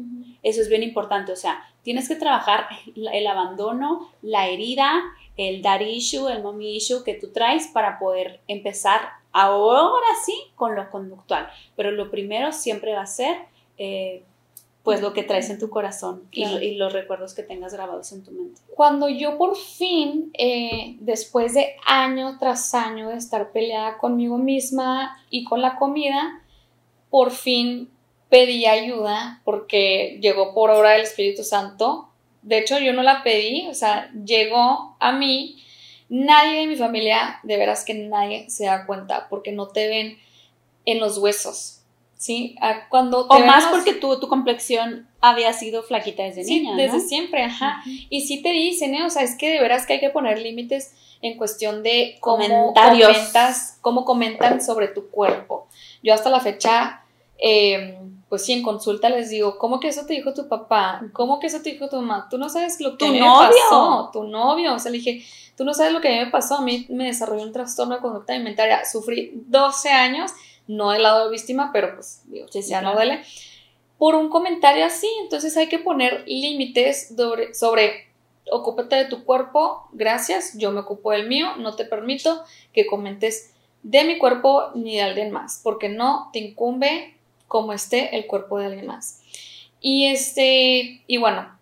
[0.43, 1.33] Eso es bien importante.
[1.33, 5.03] O sea, tienes que trabajar el abandono, la herida,
[5.37, 9.01] el dar issue, el mommy issue que tú traes para poder empezar
[9.33, 11.49] ahora sí con lo conductual.
[11.77, 13.37] Pero lo primero siempre va a ser
[13.79, 14.23] eh,
[14.83, 18.33] pues lo que traes en tu corazón y, los recuerdos que tengas grabados en tu
[18.33, 18.61] mente.
[18.75, 25.17] Cuando yo por fin, eh, después de año tras año de estar peleada conmigo misma
[25.31, 26.43] y con la comida,
[27.11, 27.92] por fin
[28.33, 32.09] pedí ayuda porque llegó por obra del Espíritu Santo.
[32.41, 35.63] De hecho, yo no la pedí, o sea, llegó a mí.
[36.09, 40.19] Nadie de mi familia, de veras que nadie se da cuenta porque no te ven
[40.85, 41.83] en los huesos
[42.23, 42.55] ¿sí?
[42.89, 46.77] cuando o más porque tu, tu complexión había sido flaquita desde sí, niña.
[46.77, 47.83] Desde siempre, ajá.
[47.85, 49.05] Y sí te dicen, ¿eh?
[49.05, 52.73] o sea, es que de veras que hay que poner límites en cuestión de cómo
[52.75, 55.67] comentas, cómo comentan sobre tu cuerpo.
[56.05, 57.03] Yo hasta la fecha,
[57.39, 61.03] em, pues sí, en consulta les digo, ¿cómo que eso te dijo tu papá?
[61.13, 62.29] ¿Cómo que eso te dijo tu mamá?
[62.31, 64.73] Tú no sabes lo que a mí me pasó, tu novio.
[64.73, 65.23] O sea, le dije,
[65.55, 66.55] tú no sabes lo que a mí me pasó.
[66.55, 68.87] A mí me desarrolló un trastorno de conducta alimentaria.
[68.87, 70.31] Sufrí 12 años
[70.67, 73.23] no del lado de víctima, pero pues digo, ya no duele,
[73.99, 75.09] por un comentario así.
[75.23, 78.09] Entonces hay que poner límites sobre, sobre,
[78.51, 83.53] ocúpate de tu cuerpo, gracias, yo me ocupo del mío, no te permito que comentes
[83.83, 87.15] de mi cuerpo ni de alguien más, porque no te incumbe
[87.53, 89.21] como esté el cuerpo de alguien más.
[89.83, 91.59] Y este, y bueno,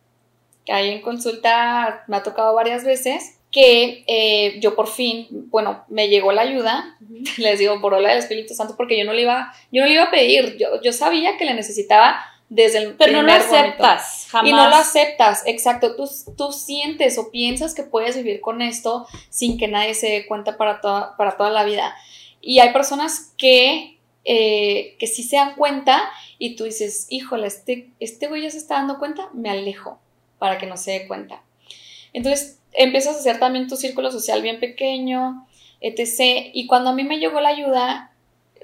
[0.68, 6.09] ahí en consulta me ha tocado varias veces que eh, yo por fin, bueno, me
[6.09, 6.97] llegó la ayuda,
[7.38, 9.95] les digo, por obra del Espíritu Santo, porque yo no le iba, yo no le
[9.95, 14.28] iba a pedir, yo, yo sabía que le necesitaba desde el Pero no lo aceptas,
[14.30, 14.49] jamás.
[14.49, 19.09] Y no lo aceptas, exacto, tú, tú sientes o piensas que puedes vivir con esto
[19.28, 21.97] sin que nadie se dé cuenta para toda, para toda la vida.
[22.41, 23.99] Y hay personas que,
[24.32, 26.08] eh, que sí se dan cuenta
[26.38, 29.98] y tú dices, híjole, este, este güey ya se está dando cuenta, me alejo
[30.38, 31.42] para que no se dé cuenta.
[32.12, 35.48] Entonces, empiezas a hacer también tu círculo social bien pequeño,
[35.80, 36.52] etc.
[36.52, 38.12] Y cuando a mí me llegó la ayuda,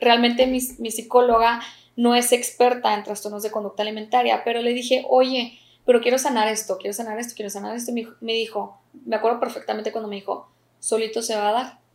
[0.01, 1.61] realmente mi, psicóloga
[1.97, 6.47] no es experta en trastornos de conducta alimentaria, pero le dije, oye, pero quiero sanar
[6.47, 7.93] esto, quiero sanar esto, quiero sanar esto.
[7.93, 10.49] Me, me dijo, me acuerdo perfectamente cuando me dijo,
[10.79, 11.86] solito se va a dar.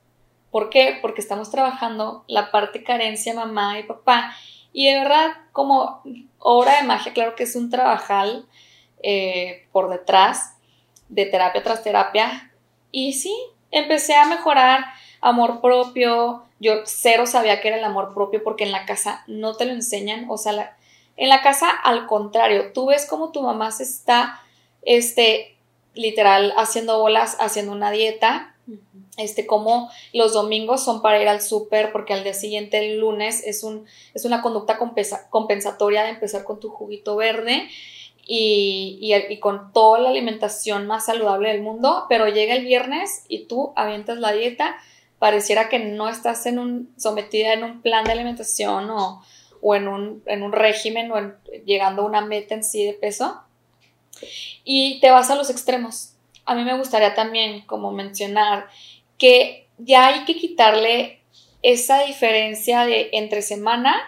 [0.52, 1.00] ¿Por qué?
[1.02, 4.36] Porque estamos trabajando la parte carencia mamá y papá.
[4.74, 6.02] Y de verdad, como
[6.40, 8.46] obra de magia, claro que es un trabajal
[9.04, 10.58] eh, por detrás,
[11.10, 12.52] de terapia tras terapia.
[12.92, 13.36] Y sí,
[13.72, 14.86] empecé a mejorar
[15.22, 16.44] amor propio.
[16.60, 19.72] Yo cero sabía que era el amor propio porque en la casa no te lo
[19.72, 20.26] enseñan.
[20.30, 20.78] O sea,
[21.18, 24.42] en la casa al contrario, tú ves como tu mamá se está,
[24.82, 25.58] este,
[25.94, 28.51] literal, haciendo bolas, haciendo una dieta.
[29.18, 33.44] Este, como los domingos son para ir al súper porque al día siguiente, el lunes,
[33.46, 34.80] es, un, es una conducta
[35.30, 37.68] compensatoria de empezar con tu juguito verde
[38.26, 43.74] y, con toda la alimentación más saludable del mundo, pero llega el viernes y tú
[43.76, 44.78] avientas la dieta,
[45.20, 49.22] pareciera que no estás en un, sometida en un plan de alimentación o,
[49.76, 51.34] en, un, en, un, régimen o
[51.66, 53.42] llegando a una meta en sí de peso
[54.64, 56.14] y te vas a los extremos.
[56.46, 58.68] A mí me gustaría también como mencionar
[59.22, 61.22] que ya hay que quitarle
[61.62, 64.02] esa diferencia de entre semana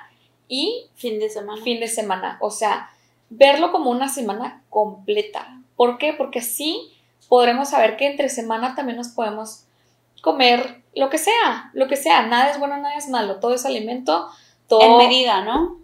[0.48, 1.62] y fin de semana.
[1.62, 2.40] Fin de semana.
[2.42, 2.90] O sea,
[3.30, 5.62] verlo como una semana completa.
[5.76, 6.14] ¿Por qué?
[6.14, 6.92] Porque así
[7.30, 9.66] podremos saber que entre semana también nos podemos
[10.24, 12.26] comer lo que sea, lo que sea.
[12.26, 13.36] Nada es bueno, nada es malo.
[13.40, 14.30] Todo es alimento.
[14.68, 15.78] Todo en medida, ¿no?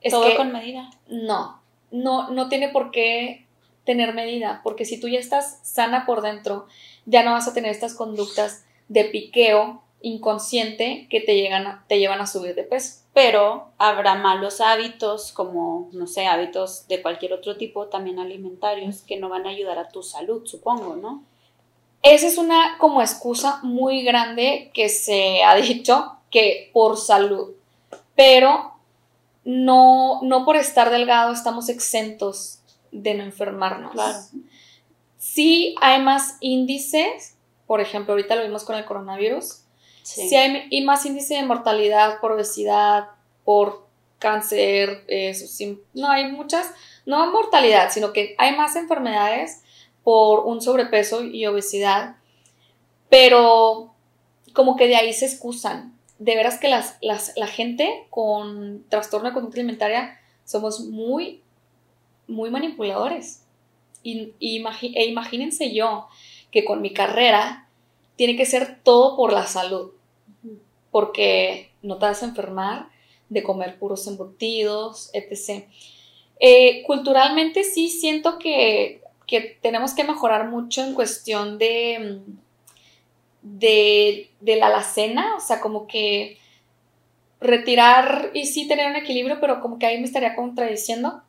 [0.00, 0.88] Es todo con medida.
[1.08, 1.60] No,
[1.90, 3.44] no, no tiene por qué
[3.84, 6.66] tener medida, porque si tú ya estás sana por dentro,
[7.06, 12.20] ya no vas a tener estas conductas de piqueo inconsciente que te, llegan te llevan
[12.20, 13.02] a subir de peso.
[13.14, 19.18] Pero habrá malos hábitos como, no sé, hábitos de cualquier otro tipo, también alimentarios, que
[19.18, 21.22] no van a ayudar a tu salud, supongo, ¿no?
[22.02, 27.52] Esa es una como excusa muy grande que se ha dicho que por salud,
[28.16, 28.72] pero
[29.44, 33.92] no, no por estar delgado estamos exentos de no enfermarnos.
[33.92, 34.18] Claro.
[35.22, 37.36] Sí hay más índices,
[37.68, 39.60] por ejemplo, ahorita lo vimos con el coronavirus,
[40.02, 43.06] sí, hay y más índice de mortalidad por obesidad,
[43.44, 43.86] por
[44.18, 45.46] cáncer, eso,
[45.94, 46.68] no hay muchas,
[47.06, 49.62] no mortalidad, sino que hay más enfermedades
[50.02, 52.16] por un sobrepeso y obesidad,
[53.08, 53.94] pero
[54.52, 55.96] como que de ahí se excusan.
[56.18, 61.44] De veras que las, la gente con trastorno de conducta alimentaria somos muy,
[62.26, 63.41] muy manipuladores.
[64.02, 66.08] Y, e imagínense yo
[66.50, 67.68] que con mi carrera
[68.16, 69.92] tiene que ser todo por la salud,
[70.90, 72.88] porque no te vas a enfermar
[73.28, 75.64] de comer puros embutidos, etc.
[76.38, 82.20] Eh, culturalmente sí siento que que tenemos que mejorar mucho en cuestión de,
[83.40, 86.36] de, de la alacena, o sea, como que
[87.40, 91.22] retirar y sí tener un equilibrio, pero como que ahí me estaría contradiciendo.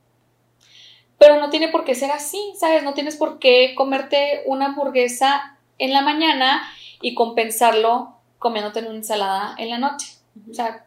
[1.17, 2.83] Pero no tiene por qué ser así, ¿sabes?
[2.83, 6.63] No tienes por qué comerte una hamburguesa en la mañana
[7.01, 10.07] y compensarlo comiéndote una ensalada en la noche.
[10.49, 10.85] O sea,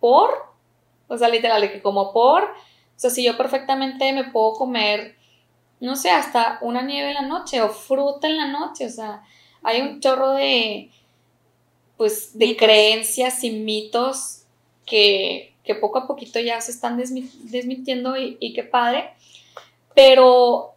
[0.00, 0.30] por,
[1.08, 2.48] o sea, literal, que como por, o
[2.96, 5.16] sea, si yo perfectamente me puedo comer
[5.80, 9.22] no sé, hasta una nieve en la noche o fruta en la noche, o sea,
[9.62, 10.90] hay un chorro de,
[11.96, 14.42] pues, de creencias y mitos
[14.86, 19.10] que, poco a poquito ya se están desmintiendo y, y qué padre,
[19.96, 20.74] pero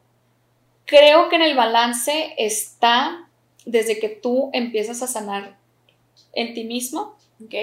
[0.86, 3.28] creo que en el balance está
[3.66, 5.58] desde que tú empiezas a sanar
[6.32, 7.54] en ti mismo, ¿ok?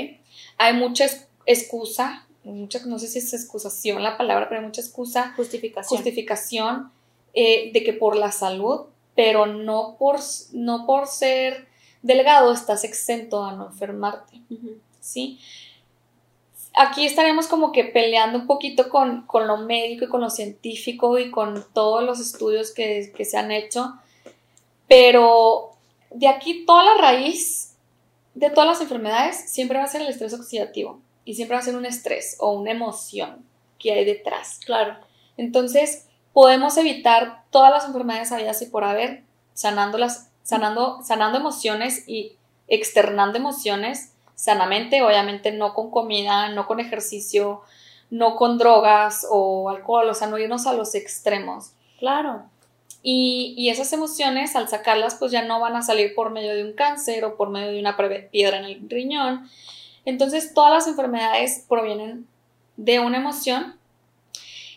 [0.58, 1.06] Hay mucha
[1.46, 5.32] excusa, mucha, no sé si es excusación la palabra, pero hay mucha excusa.
[5.34, 5.96] Justificación.
[5.96, 6.92] Justificación
[7.32, 8.82] eh, de que por la salud,
[9.14, 10.20] pero no por,
[10.52, 11.68] no por ser
[12.02, 14.42] delgado estás exento a no enfermarte,
[15.00, 15.40] ¿sí?
[16.76, 21.30] Aquí estaremos como que peleando un poquito con, lo médico y con lo científico y
[21.30, 23.94] con todos los estudios que, que se han hecho,
[24.86, 25.72] pero
[26.10, 27.76] de aquí toda la raíz
[28.34, 31.64] de todas las enfermedades siempre va a ser el estrés oxidativo y siempre va a
[31.64, 33.44] ser un estrés o una emoción
[33.78, 34.60] que hay detrás.
[34.64, 34.96] Claro.
[35.38, 39.24] Entonces, podemos evitar todas las enfermedades habidas y por haber,
[39.54, 42.36] sanándolas, sanando, sanando emociones y
[42.68, 47.62] externando emociones sanamente, obviamente no con comida, no con ejercicio,
[48.10, 51.72] no con drogas o alcohol, o sea, no irnos a los extremos.
[51.98, 52.44] Claro.
[53.02, 56.64] Y, y, esas emociones, al sacarlas, pues ya no van a salir por medio de
[56.64, 57.96] un cáncer o por medio de una
[58.30, 59.48] piedra en el riñón.
[60.04, 62.28] Entonces, todas las enfermedades provienen
[62.76, 63.76] de una emoción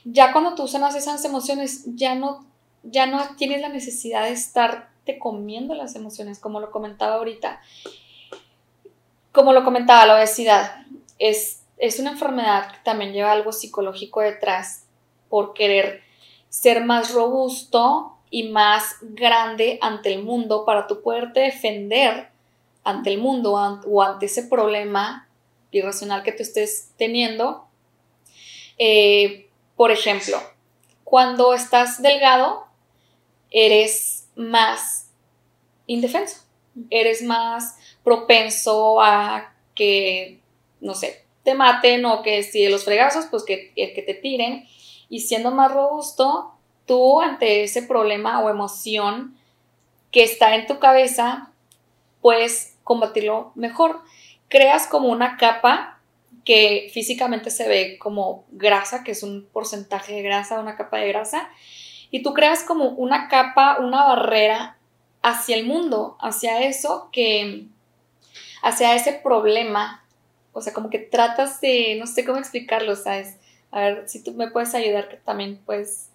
[0.06, 2.46] ya cuando tú sanas esas emociones, ya no,
[2.84, 7.62] ya no tienes la necesidad de estarte comiendo las emociones, como lo comentaba ahorita.
[9.32, 10.86] Como lo comentaba, la obesidad
[11.20, 14.86] es, es una enfermedad que también lleva algo psicológico detrás
[15.30, 16.02] por querer
[16.50, 22.30] ser más robusto y más grande ante el mundo para tú poderte defender
[22.84, 25.28] ante el mundo o ante ese problema
[25.72, 27.68] irracional que tú estés teniendo.
[28.78, 30.38] Eh, por ejemplo,
[31.04, 32.66] cuando estás delgado,
[33.52, 35.10] eres más
[35.88, 36.42] indefenso,
[36.90, 40.40] eres más propenso a que,
[40.82, 44.66] no sé, te maten o que si de los fregazos, pues que, que te tiren.
[45.10, 46.54] Y siendo más robusto,
[46.86, 49.38] tú ante ese problema o emoción
[50.12, 51.52] que está en tu cabeza,
[52.22, 54.00] puedes combatirlo mejor.
[54.48, 56.00] Creas como una capa
[56.44, 61.10] que físicamente se ve como grasa, que es un porcentaje de grasa, una capa de
[61.10, 61.48] grasa,
[62.10, 64.79] y tú creas como una capa, una barrera
[65.32, 67.66] hacia el mundo, hacia eso que,
[68.62, 70.04] hacia ese problema,
[70.54, 73.38] o sea, como que tratas de, no sé cómo explicarlo, ¿sabes?
[73.72, 76.10] A ver si tú me puedes ayudar, que también puedes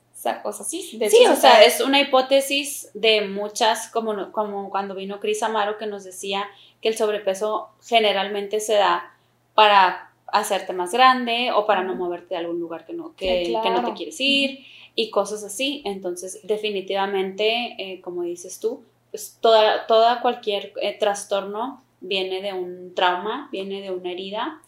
[0.44, 5.20] o sea, sí, sí, o sea, es una hipótesis de muchas, como, como cuando vino
[5.20, 6.48] Cris Amaro que nos decía
[6.80, 9.14] que el sobrepeso generalmente se da
[9.54, 13.84] para hacerte más grande o para no moverte de algún lugar que no, que, no
[13.84, 14.60] te quieres ir
[14.94, 15.82] y cosas así.
[15.84, 18.82] Entonces, definitivamente, eh, como dices tú,
[19.14, 24.60] pues toda, toda cualquier eh, trastorno viene de un trauma, viene de una herida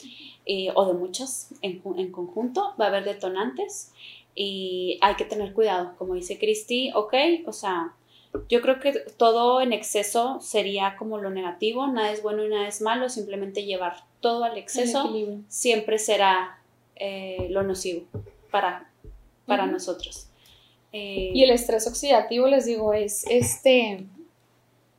[0.44, 2.72] eh, o de muchas en, en, conjunto.
[2.80, 3.90] Va a haber detonantes
[4.36, 5.94] y hay que tener cuidado.
[5.98, 7.12] Como dice Cristi, ok,
[7.44, 7.96] o sea,
[8.48, 12.68] Yo creo que todo en exceso sería como lo negativo, nada es bueno y nada
[12.68, 15.12] es malo, simplemente llevar todo al exceso
[15.48, 16.60] siempre será
[16.94, 18.06] eh, lo nocivo
[18.52, 18.92] para,
[19.44, 20.28] para nosotros.
[20.92, 24.06] Eh, y el estrés oxidativo, les digo, es este,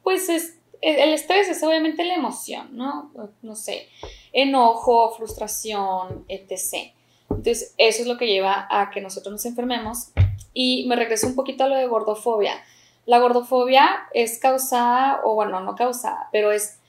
[0.08, 3.12] pues es, el estrés es obviamente la emoción, ¿no?
[3.42, 3.90] No sé,
[4.32, 6.94] enojo, frustración, etc.
[7.30, 10.12] Entonces, eso es lo que lleva a que nosotros nos enfermemos.
[10.54, 12.54] Y me regreso un poquito a lo de gordofobia.
[13.06, 16.80] La gordofobia es causada, o bueno, no causada, pero es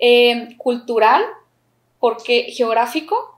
[0.00, 1.22] eh, cultural,
[2.00, 3.33] porque geográfico,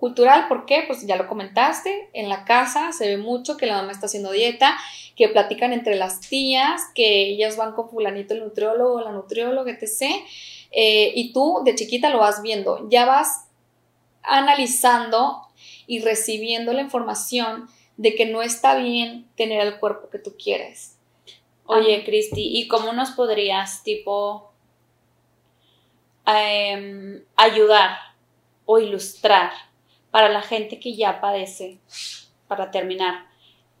[0.00, 0.84] cultural, ¿por qué?
[0.86, 4.32] Pues ya lo comentaste, en la casa se ve mucho que la mamá está haciendo
[4.32, 4.76] dieta,
[5.14, 10.10] que platican entre las tías, que ellas van con fulanito el nutriólogo, la nutrióloga, etc.
[10.70, 13.46] Eh, y tú de chiquita lo vas viendo, ya vas
[14.22, 15.42] analizando
[15.86, 20.96] y recibiendo la información de que no está bien tener el cuerpo que tú quieres.
[21.66, 24.50] Oye, Cristi, ¿y cómo nos podrías, tipo,
[26.26, 27.98] em, ayudar
[28.64, 29.69] o ilustrar
[30.10, 31.78] para la gente que ya padece,
[32.48, 33.26] para terminar,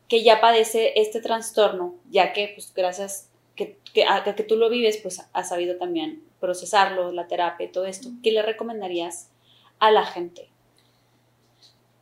[0.08, 3.78] que ya padece este trastorno, ya que, pues, gracias que,
[4.08, 8.08] a, que tú lo vives, pues, has sabido también procesarlo, la terapia y todo esto.
[8.22, 9.30] ¿Qué le recomendarías
[9.78, 10.48] a la gente?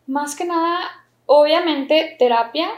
[0.07, 2.71] Más que nada, obviamente, terapia.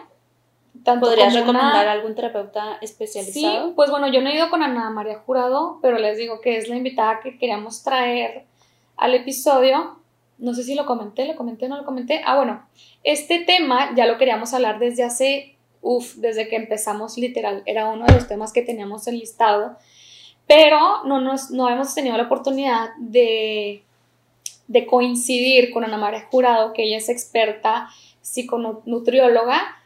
[0.84, 3.68] ¿Podrías recomendar a algún terapeuta especializado?
[3.68, 6.56] Sí, pues bueno, yo no he ido con Ana María Jurado, pero les digo que
[6.56, 8.46] es la invitada que queríamos traer
[8.96, 9.99] al episodio
[10.40, 12.22] no sé si lo comenté, lo comenté, no lo comenté.
[12.24, 12.66] Ah, bueno,
[13.04, 18.06] este tema ya lo queríamos hablar desde hace, uff, desde que empezamos literal, era uno
[18.06, 19.76] de los temas que teníamos enlistado,
[20.46, 23.82] pero no, nos, no hemos tenido la oportunidad de,
[24.66, 27.88] de coincidir con Ana María Jurado, que ella es experta
[28.20, 29.79] psiconutrióloga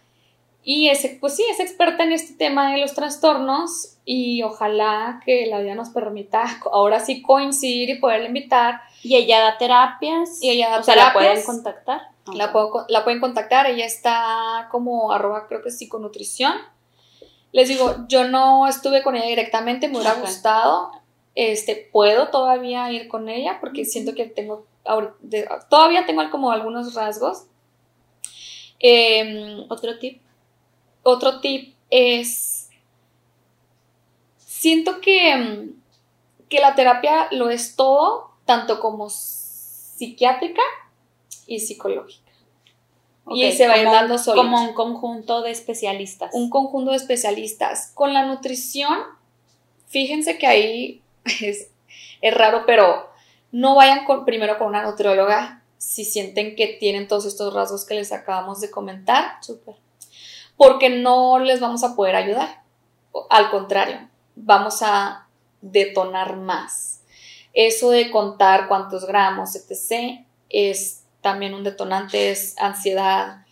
[0.65, 5.47] y es, pues sí, es experta en este tema de los trastornos y ojalá que
[5.47, 10.43] la vida nos permita ahora sí coincidir y poderla invitar y ella da terapias.
[10.43, 12.01] Y ella da o sea, la pueden contactar.
[12.35, 13.67] La, puedo, la pueden contactar.
[13.67, 16.55] Ella está como arroba, creo que psiconutrición.
[17.53, 20.91] Les digo, yo no estuve con ella directamente, me hubiera gustado.
[21.35, 24.67] Este, puedo todavía ir con ella porque siento que tengo,
[25.69, 27.45] todavía tengo como algunos rasgos.
[28.81, 30.24] Em, otro tip.
[31.05, 32.71] Otro tip es,
[34.39, 35.69] siento que,
[36.49, 40.63] que la terapia lo es todo, tanto como psiquiátrica
[41.47, 42.33] y psicológica.
[43.31, 44.43] y se va dando solo.
[44.43, 46.31] Como un conjunto de especialistas.
[46.33, 47.93] Un conjunto de especialistas.
[47.95, 48.99] Con la nutrición,
[49.87, 51.03] fíjense que ahí
[51.43, 51.69] es,
[52.23, 53.11] es raro, pero
[53.53, 57.95] no vayan con, primero con una nutrióloga si sienten que tienen todos estos rasgos que
[57.95, 59.37] les acabamos de comentar.
[59.43, 59.84] Súper.
[60.57, 62.63] Porque no les vamos a poder ayudar.
[63.31, 65.29] Al contrario, vamos a
[65.61, 66.95] detonar más
[67.55, 73.47] eso de contar cuántos gramos, etc., es también un detonante, es ansiedad,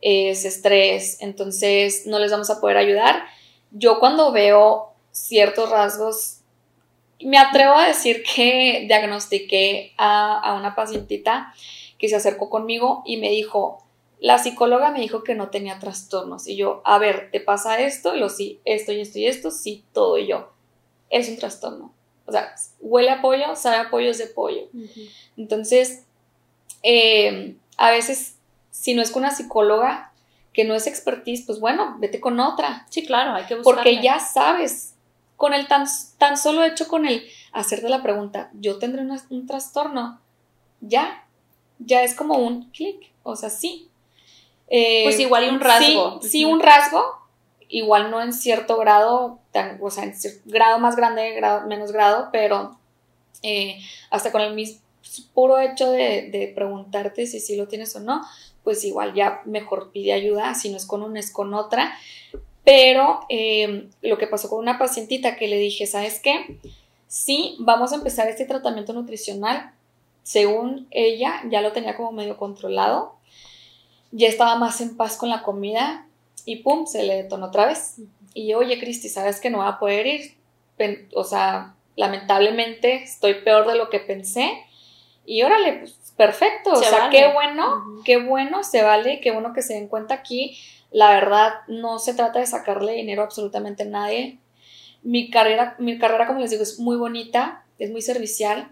[0.00, 3.24] es estrés, entonces no les vamos a poder ayudar.
[3.70, 6.40] Yo cuando veo ciertos rasgos,
[7.20, 11.52] me atrevo a decir que diagnostiqué a, una pacientita
[11.98, 13.82] que se acercó conmigo y me dijo,
[14.20, 16.46] la psicóloga me dijo que no tenía trastornos.
[16.48, 18.14] Y yo, a ver, ¿te pasa esto?
[18.14, 20.18] Y lo sí, esto y esto y esto, sí, todo.
[20.18, 20.52] Y yo,
[21.10, 21.92] es un trastorno.
[22.26, 24.68] O sea, huele a pollo, sabe a pollos de pollo.
[25.36, 26.04] Entonces,
[26.82, 28.36] eh, a veces,
[28.70, 30.12] si no es con una psicóloga
[30.52, 32.86] que no es expertise, pues bueno, vete con otra.
[32.90, 33.76] Sí, claro, hay que buscar.
[33.76, 34.94] Porque ya sabes,
[35.36, 35.86] con el tan,
[36.18, 40.20] tan solo hecho con el hacerte la pregunta, yo tendré un trastorno,
[40.80, 41.26] ya,
[41.78, 43.87] ya es como un clic, o sea, sí.
[44.70, 46.18] Eh, pues igual y un rasgo.
[46.22, 47.04] Sí, sí, un rasgo,
[47.68, 49.38] igual no en cierto grado,
[49.80, 50.14] o sea, en
[50.44, 52.78] grado más grande, grado, menos grado, pero
[53.42, 53.78] eh,
[54.10, 54.80] hasta con el mismo
[55.32, 58.22] puro hecho de, preguntarte si sí lo tienes o no,
[58.62, 61.96] pues igual ya mejor pide ayuda, si no es con una, es con otra.
[62.64, 66.58] Pero em, lo que pasó con una pacientita que le dije, ¿sabes qué?
[67.06, 69.72] Sí, vamos a empezar este tratamiento nutricional.
[70.22, 73.14] Según ella, ya lo tenía como medio controlado.
[74.10, 76.06] Ya estaba más en paz con la comida
[76.44, 77.96] y pum, se le detonó otra vez.
[78.34, 80.34] Y yo, oye, Cristi, ¿sabes que no va a poder ir?
[81.14, 84.64] O sea, lamentablemente estoy peor de lo que pensé.
[85.26, 86.72] Y órale, pues perfecto.
[86.72, 90.56] o sea, qué bueno, qué bueno, se vale, qué bueno que se den cuenta aquí.
[90.90, 94.38] La verdad, no se trata de sacarle dinero a absolutamente nadie.
[95.02, 98.70] Mi carrera, mi carrera, como les digo, es muy bonita, es muy servicial.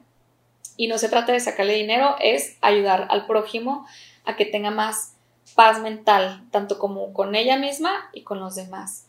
[0.76, 3.86] Y no se trata de sacarle dinero, es ayudar al prójimo
[4.24, 5.15] a que tenga más
[5.54, 9.06] paz mental, tanto como con ella misma y con los demás.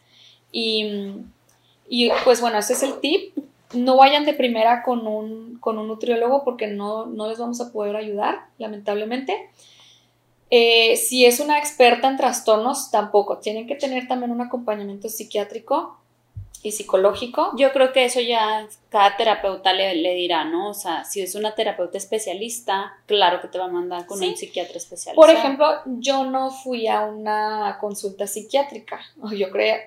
[0.52, 1.16] Y,
[1.90, 3.38] Y pues bueno, ese es el tip.
[3.74, 7.72] No vayan de primera con un, con un nutriólogo porque no, no les vamos a
[7.72, 9.50] poder ayudar, lamentablemente.
[10.50, 13.40] Eh, si es una experta en trastornos, tampoco.
[13.40, 15.98] Tienen que tener también un acompañamiento psiquiátrico
[16.64, 17.52] y psicológico.
[17.58, 20.70] Yo creo que eso ya cada terapeuta le, le, dirá, ¿no?
[20.70, 24.36] O sea, si es una terapeuta especialista, claro que te va a mandar con un
[24.36, 25.16] psiquiatra especialista.
[25.16, 29.00] Por ejemplo, yo no fui a una consulta psiquiátrica.
[29.36, 29.78] Yo creía,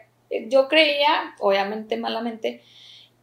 [0.48, 2.62] yo creía, obviamente malamente,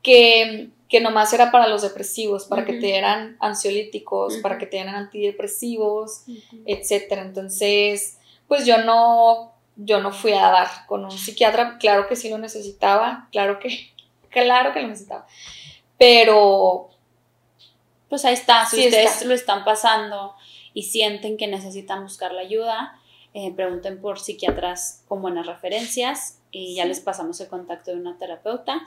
[0.02, 4.78] que, que nomás era para los depresivos, para que te dieran ansiolíticos, para que te
[4.78, 6.24] dieran antidepresivos,
[6.66, 7.24] etcétera.
[7.24, 8.18] Entonces,
[8.48, 12.38] pues yo no yo no fui a dar con un psiquiatra, claro que sí lo
[12.38, 13.92] necesitaba, claro que,
[14.30, 15.26] claro que lo necesitaba,
[15.98, 16.90] pero...
[18.10, 20.34] Pues ahí está, si ustedes lo están pasando
[20.74, 22.98] y sienten que necesitan buscar la ayuda,
[23.34, 28.18] eh, pregunten por psiquiatras con buenas referencias y ya les pasamos el contacto de una
[28.18, 28.82] terapeuta.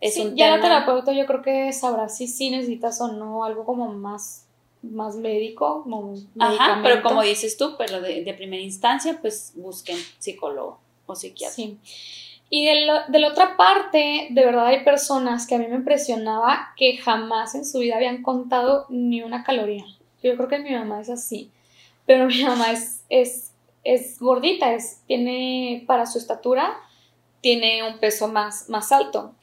[0.00, 3.92] Es ya la terapeuta yo creo que sabrá si sí necesitas o no algo como
[3.92, 4.46] más
[4.90, 5.84] más médico,
[6.38, 11.54] Ajá, pero como dices tú, pero de, primera instancia, pues busquen psicólogo o psiquiatra.
[11.54, 11.78] Sí.
[12.50, 16.72] Y de, de, la otra parte, de verdad hay personas que a mí me impresionaba
[16.76, 19.84] que jamás en su vida habían contado ni una caloría.
[20.22, 21.50] Yo creo que mi mamá es así,
[22.06, 26.78] pero mi mamá es, es, es gordita, es, tiene para su estatura,
[27.40, 29.34] tiene un peso más, más alto.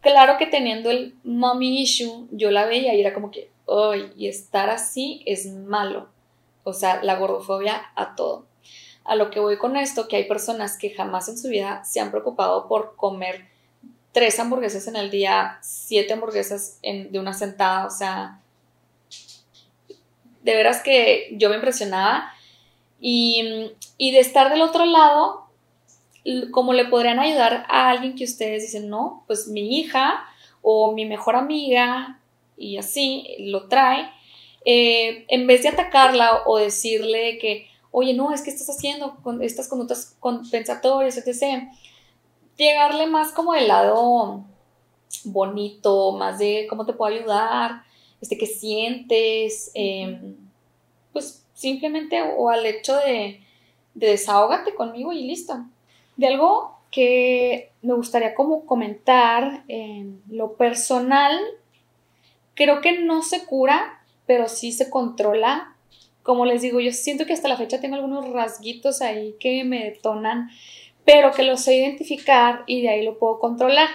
[0.00, 3.50] Claro que teniendo el mommy issue, yo la veía y era como que,
[4.16, 6.08] y estar así es malo.
[6.64, 8.46] O sea, la gordofobia a todo.
[9.04, 12.00] A lo que voy con esto, que hay personas que jamás en su vida se
[12.00, 13.46] han preocupado por comer
[14.12, 18.40] tres hamburguesas en el día, siete hamburguesas de una sentada, o sea,
[20.42, 22.32] de veras que yo me impresionaba.
[22.98, 25.46] Y, y de estar del otro lado,
[26.50, 30.24] ¿cómo le podrían ayudar a alguien que ustedes dicen, no, pues mi hija
[30.62, 32.20] o mi mejor amiga
[32.56, 34.10] y así lo trae,
[34.64, 39.42] eh, en vez de atacarla o decirle que, oye, no, es que estás haciendo con
[39.42, 41.68] estas conductas compensatorias, etc.,
[42.56, 44.44] llegarle más como del lado
[45.24, 47.82] bonito, más de cómo te puedo ayudar,
[48.20, 50.36] este, qué sientes, em,
[51.12, 53.40] pues simplemente o al hecho de,
[53.94, 55.64] de desahógate conmigo y listo.
[56.16, 61.38] De algo que me gustaría como comentar en lo personal,
[62.56, 65.76] creo que no se cura, pero sí se controla.
[66.24, 69.84] Como les digo, yo siento que hasta la fecha tengo algunos rasguitos ahí que me
[69.84, 70.50] detonan,
[71.04, 73.88] pero que los sé identificar y de ahí lo puedo controlar.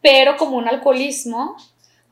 [0.00, 1.56] Pero como un alcoholismo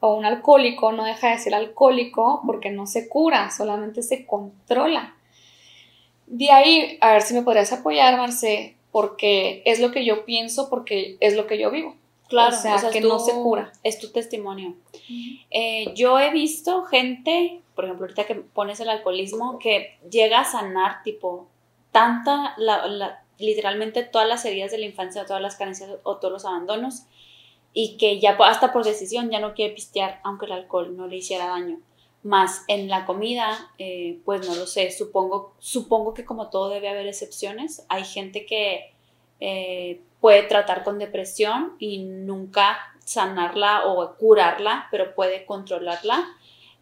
[0.00, 5.14] o un alcohólico no deja de ser alcohólico porque no se cura, solamente se controla.
[6.26, 10.68] De ahí, a ver si me podrías apoyar, Marce, porque es lo que yo pienso,
[10.68, 11.94] porque es lo que yo vivo.
[12.28, 13.72] Claro, o sea, que no se cura.
[13.82, 14.74] Es tu testimonio.
[15.50, 20.44] Eh, yo he visto gente, por ejemplo, ahorita que pones el alcoholismo, que llega a
[20.44, 21.46] sanar, tipo,
[21.90, 26.44] tanta, la, literalmente todas las heridas de la infancia, todas las carencias o todos los
[26.44, 27.04] abandonos,
[27.72, 31.16] y que ya hasta por decisión ya no quiere pistear, aunque el alcohol no le
[31.16, 31.80] hiciera daño.
[32.24, 36.88] Más en la comida, eh, pues no lo sé, supongo, supongo que como todo debe
[36.88, 37.86] haber excepciones.
[37.88, 38.92] Hay gente que
[39.40, 46.26] eh, puede tratar con depresión y nunca sanarla o curarla, pero puede controlarla.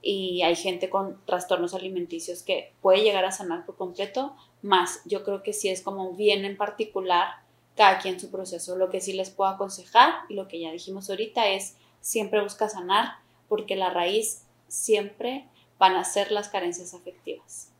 [0.02, 5.24] Y hay gente con trastornos alimenticios que puede llegar a sanar por completo, más yo
[5.24, 7.28] creo que sí es como bien en particular
[7.76, 8.76] cada quien su proceso.
[8.76, 12.68] Lo que sí les puedo aconsejar y lo que ya dijimos ahorita es siempre busca
[12.68, 13.16] sanar
[13.48, 15.46] porque la raíz siempre
[15.78, 17.70] van a ser las carencias afectivas.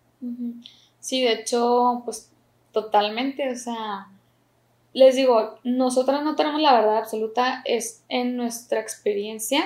[1.01, 2.31] Sí, de hecho, pues
[2.73, 4.09] totalmente, o sea,
[4.97, 9.63] les digo, nosotras no tenemos la verdad absoluta, es en nuestra experiencia,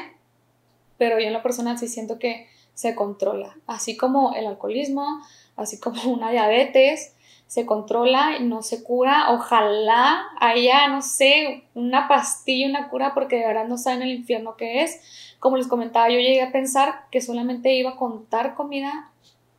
[0.99, 5.22] pero yo en lo personal sí siento que se controla, así como el alcoholismo,
[5.55, 7.14] así como una diabetes,
[7.47, 9.31] se controla y no se cura.
[9.31, 14.57] Ojalá haya, no sé, una pastilla, una cura, porque de verdad no saben el infierno
[14.57, 15.01] que es.
[15.39, 19.12] Como les comentaba, yo llegué a pensar que solamente iba a contar comida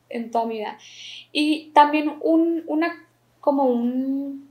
[0.09, 0.77] en toda mi vida.
[1.31, 3.07] Y también un, una,
[3.39, 4.50] como un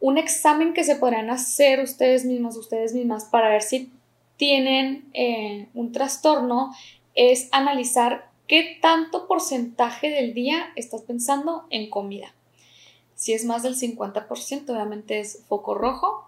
[0.00, 3.92] un examen que se podrán hacer ustedes mismos, ustedes mismas, para ver si
[4.36, 6.74] tienen eh, un trastorno,
[7.14, 12.34] es analizar qué tanto porcentaje del día estás pensando en comida.
[13.14, 16.26] Si es más del 50%, obviamente es foco rojo.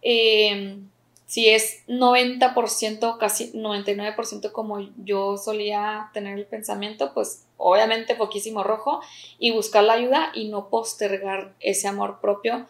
[0.00, 0.88] Em,
[1.26, 9.00] si es 90%, casi 99% como yo solía tener el pensamiento, pues obviamente poquísimo rojo
[9.38, 12.66] y buscar la ayuda y no postergar ese amor propio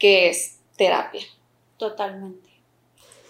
[0.00, 1.22] que es terapia.
[1.76, 2.50] Totalmente.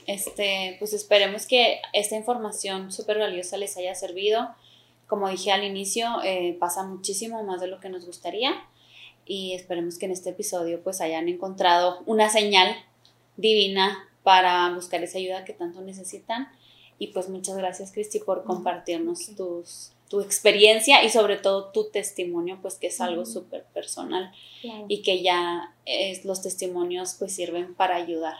[0.06, 4.48] Este, pues esperemos que esta información súper valiosa les haya servido.
[5.06, 8.54] Como dije al inicio, eh, pasa muchísimo más de lo que nos gustaría
[9.26, 12.74] y esperemos que en este episodio pues hayan encontrado una señal
[13.36, 16.48] divina para buscar esa ayuda que tanto necesitan.
[16.98, 22.58] Y pues muchas gracias Cristi por compartirnos tus, tu experiencia y sobre todo tu testimonio,
[22.60, 24.32] pues que es algo súper personal
[24.88, 28.34] y que ya es, los testimonios pues sirven para ayudar.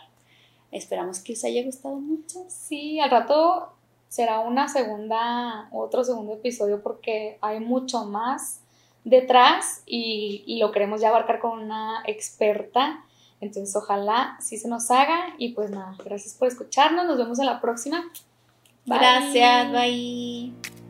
[0.73, 2.43] Esperamos que os haya gustado mucho.
[2.49, 3.69] Sí, al rato
[4.09, 8.59] será una segunda, otro segundo episodio porque hay mucho más
[9.05, 13.05] detrás y, y lo queremos ya abarcar con una experta.
[13.39, 17.45] Entonces ojalá sí se nos haga y pues nada, gracias por escucharnos, nos vemos en
[17.45, 18.11] la próxima.
[18.85, 20.80] Gracias, bye.